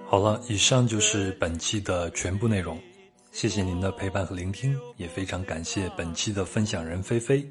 [0.06, 2.80] 好了，以上就是本期的全部内容。
[3.32, 7.46] 谢谢您的陪伴和聆听，也非常感谢本期的分享人菲菲，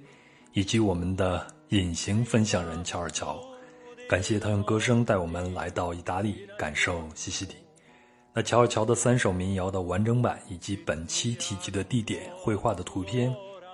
[0.53, 3.39] 以及我们的隐形分享人乔尔乔。
[4.09, 7.53] 感谢他用歌声带我们来到意大利，感受西西里。
[8.33, 13.31] 那乔尔乔的三首民谣的完整版，以及本期提及的地点、绘画的图片，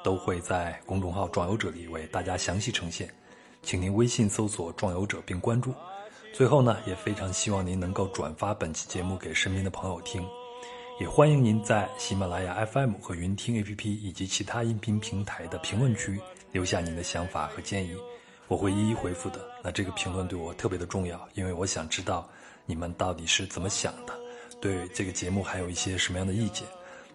[0.08, 3.14] 都会在公众号“壮游者”里为大家详细呈现，
[3.62, 5.74] 请您微信搜索“壮游者”并关注。
[6.32, 10.26] 最后呢，也非常希望您能够转发本期节目给身边的朋友听，
[11.02, 16.18] 也欢迎您在喜马拉雅 FM 和云听 APP 以及其他音频平台的评论区
[16.54, 17.94] 留下您的想法和建议，
[18.48, 19.42] 我会一一回复的。
[19.62, 22.26] 那这个评论对我特别的重要，因为我想知道
[22.66, 24.14] 你们到底是怎么想的，
[24.62, 26.66] 对这个节目还有一些什么样的意见。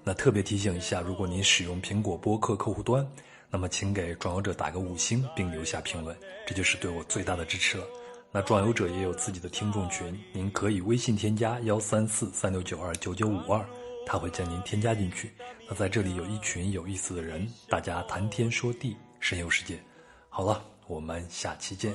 [0.05, 3.07] 那特别提醒一下，如果您使用苹果播客客户端，
[3.51, 6.17] 那么请给转游者打个五星并留下评论，
[6.47, 7.85] 这就是对我最大的支持了。
[8.33, 13.65] 那壮游者也有自己的听众群，您可以微信添加幺三四三六九二九九五二，
[14.07, 15.31] 他会将您添加进去。
[15.69, 19.79] 那在这里有一群有意思的人，大家谈天说地，神游世界。
[20.31, 21.95] 好了，我们下期见。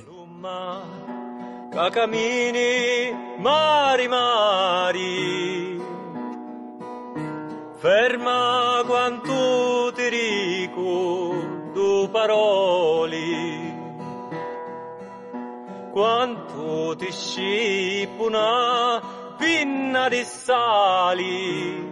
[15.92, 19.00] Quanto ti scippa una
[19.38, 21.86] pinna di sali.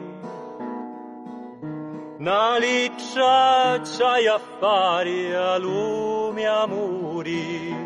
[2.19, 7.86] Una liccia c'hai a fare a lume amori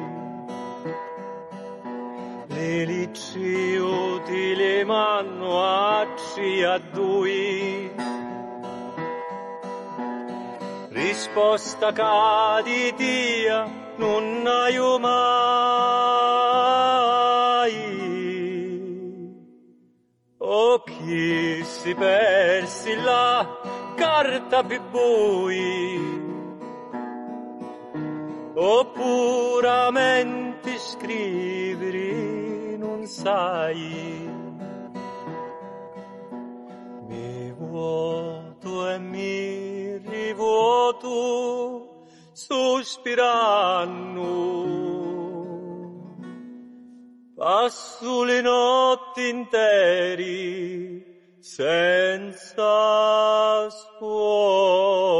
[2.61, 7.91] le licci utili manno acci a due
[10.91, 13.59] risposta caditia
[13.97, 15.39] non hai mai.
[20.39, 23.47] O chi si persi la
[23.95, 25.99] carta più bui,
[28.55, 32.39] o puramente scrivere
[32.81, 34.28] non sai.
[37.09, 44.39] Mi vuoto e mi rivuoto sospirando.
[47.35, 51.05] Passo le notti interi
[51.40, 55.11] senza suono.